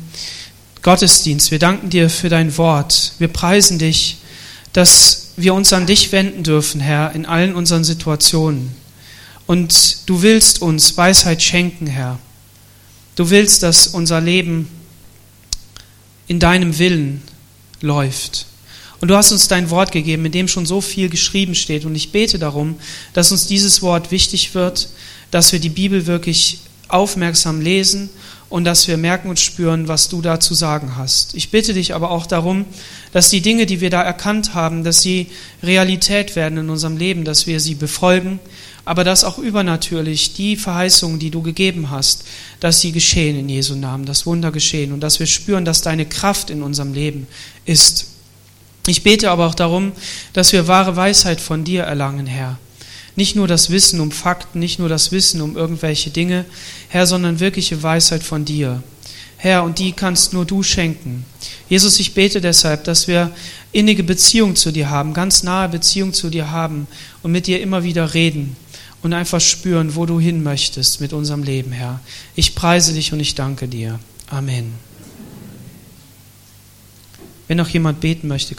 Gottesdienst. 0.82 1.52
Wir 1.52 1.60
danken 1.60 1.90
dir 1.90 2.10
für 2.10 2.28
dein 2.28 2.56
Wort. 2.58 3.12
Wir 3.18 3.28
preisen 3.28 3.78
dich, 3.78 4.16
dass 4.72 5.28
wir 5.36 5.54
uns 5.54 5.72
an 5.72 5.86
dich 5.86 6.10
wenden 6.10 6.42
dürfen, 6.42 6.80
Herr, 6.80 7.12
in 7.12 7.24
allen 7.24 7.54
unseren 7.54 7.84
Situationen. 7.84 8.74
Und 9.46 9.98
du 10.06 10.22
willst 10.22 10.60
uns 10.60 10.96
Weisheit 10.96 11.40
schenken, 11.40 11.86
Herr. 11.86 12.18
Du 13.14 13.30
willst, 13.30 13.62
dass 13.62 13.86
unser 13.86 14.20
Leben 14.20 14.68
in 16.26 16.40
deinem 16.40 16.80
Willen 16.80 17.22
läuft. 17.80 18.46
Und 19.00 19.06
du 19.06 19.16
hast 19.16 19.30
uns 19.30 19.46
dein 19.46 19.70
Wort 19.70 19.92
gegeben, 19.92 20.26
in 20.26 20.32
dem 20.32 20.48
schon 20.48 20.66
so 20.66 20.80
viel 20.80 21.08
geschrieben 21.10 21.54
steht. 21.54 21.84
Und 21.84 21.94
ich 21.94 22.10
bete 22.10 22.40
darum, 22.40 22.74
dass 23.12 23.30
uns 23.30 23.46
dieses 23.46 23.82
Wort 23.82 24.10
wichtig 24.10 24.52
wird, 24.56 24.88
dass 25.30 25.52
wir 25.52 25.60
die 25.60 25.68
Bibel 25.68 26.06
wirklich 26.06 26.58
aufmerksam 26.89 27.61
lesen 27.61 28.11
und 28.49 28.64
dass 28.64 28.87
wir 28.87 28.97
merken 28.97 29.28
und 29.28 29.41
spüren, 29.41 29.89
was 29.89 30.09
du 30.09 30.22
da 30.22 30.39
zu 30.39 30.55
sagen 30.55 30.97
hast. 30.97 31.34
Ich 31.34 31.51
bitte 31.51 31.74
dich 31.74 31.95
aber 31.95 32.11
auch 32.11 32.26
darum, 32.26 32.64
dass 33.12 33.30
die 33.30 33.41
Dinge, 33.41 33.66
die 33.66 33.80
wir 33.80 33.91
da 33.91 34.03
erkannt 34.03 34.55
haben, 34.55 34.84
dass 34.84 35.03
sie 35.03 35.28
Realität 35.62 36.37
werden 36.37 36.59
in 36.59 36.70
unserem 36.70 36.97
Leben, 36.97 37.24
dass 37.24 37.47
wir 37.47 37.59
sie 37.59 37.74
befolgen, 37.74 38.39
aber 38.84 39.03
dass 39.03 39.24
auch 39.24 39.39
übernatürlich 39.39 40.34
die 40.34 40.57
Verheißungen, 40.57 41.18
die 41.18 41.30
du 41.30 41.43
gegeben 41.43 41.91
hast, 41.91 42.24
dass 42.61 42.80
sie 42.80 42.93
geschehen 42.93 43.37
in 43.37 43.49
Jesu 43.49 43.74
Namen, 43.74 44.05
das 44.05 44.26
Wunder 44.26 44.53
geschehen 44.53 44.93
und 44.93 45.01
dass 45.01 45.18
wir 45.18 45.26
spüren, 45.26 45.64
dass 45.64 45.82
deine 45.82 46.07
Kraft 46.07 46.51
in 46.51 46.62
unserem 46.62 46.95
Leben 46.95 47.26
ist. 47.64 48.07
Ich 48.87 49.03
bete 49.03 49.32
aber 49.32 49.47
auch 49.47 49.57
darum, 49.57 49.91
dass 50.32 50.53
wir 50.53 50.68
wahre 50.68 50.95
Weisheit 50.95 51.41
von 51.41 51.64
dir 51.64 51.82
erlangen, 51.82 52.26
Herr 52.26 52.59
nicht 53.16 53.34
nur 53.34 53.48
das 53.48 53.70
Wissen 53.70 54.00
um 54.00 54.10
Fakten, 54.10 54.60
nicht 54.60 54.78
nur 54.78 54.88
das 54.88 55.10
Wissen 55.10 55.40
um 55.40 55.56
irgendwelche 55.56 56.10
Dinge, 56.10 56.44
Herr, 56.88 57.06
sondern 57.06 57.40
wirkliche 57.40 57.82
Weisheit 57.82 58.22
von 58.22 58.44
dir. 58.44 58.82
Herr, 59.38 59.64
und 59.64 59.78
die 59.78 59.92
kannst 59.92 60.32
nur 60.32 60.44
du 60.44 60.62
schenken. 60.62 61.24
Jesus, 61.68 61.98
ich 62.00 62.14
bete 62.14 62.40
deshalb, 62.40 62.84
dass 62.84 63.08
wir 63.08 63.32
innige 63.72 64.02
Beziehung 64.02 64.56
zu 64.56 64.72
dir 64.72 64.88
haben, 64.88 65.12
ganz 65.12 65.42
nahe 65.42 65.68
Beziehung 65.68 66.12
zu 66.12 66.30
dir 66.30 66.50
haben 66.50 66.86
und 67.22 67.32
mit 67.32 67.46
dir 67.46 67.60
immer 67.60 67.84
wieder 67.84 68.14
reden 68.14 68.56
und 69.02 69.12
einfach 69.12 69.40
spüren, 69.40 69.94
wo 69.94 70.06
du 70.06 70.18
hin 70.18 70.42
möchtest 70.42 71.00
mit 71.00 71.12
unserem 71.12 71.42
Leben, 71.42 71.72
Herr. 71.72 72.00
Ich 72.34 72.54
preise 72.54 72.94
dich 72.94 73.12
und 73.12 73.20
ich 73.20 73.34
danke 73.34 73.68
dir. 73.68 73.98
Amen. 74.28 74.72
Wenn 77.46 77.58
noch 77.58 77.68
jemand 77.68 78.00
beten 78.00 78.28
möchte, 78.28 78.54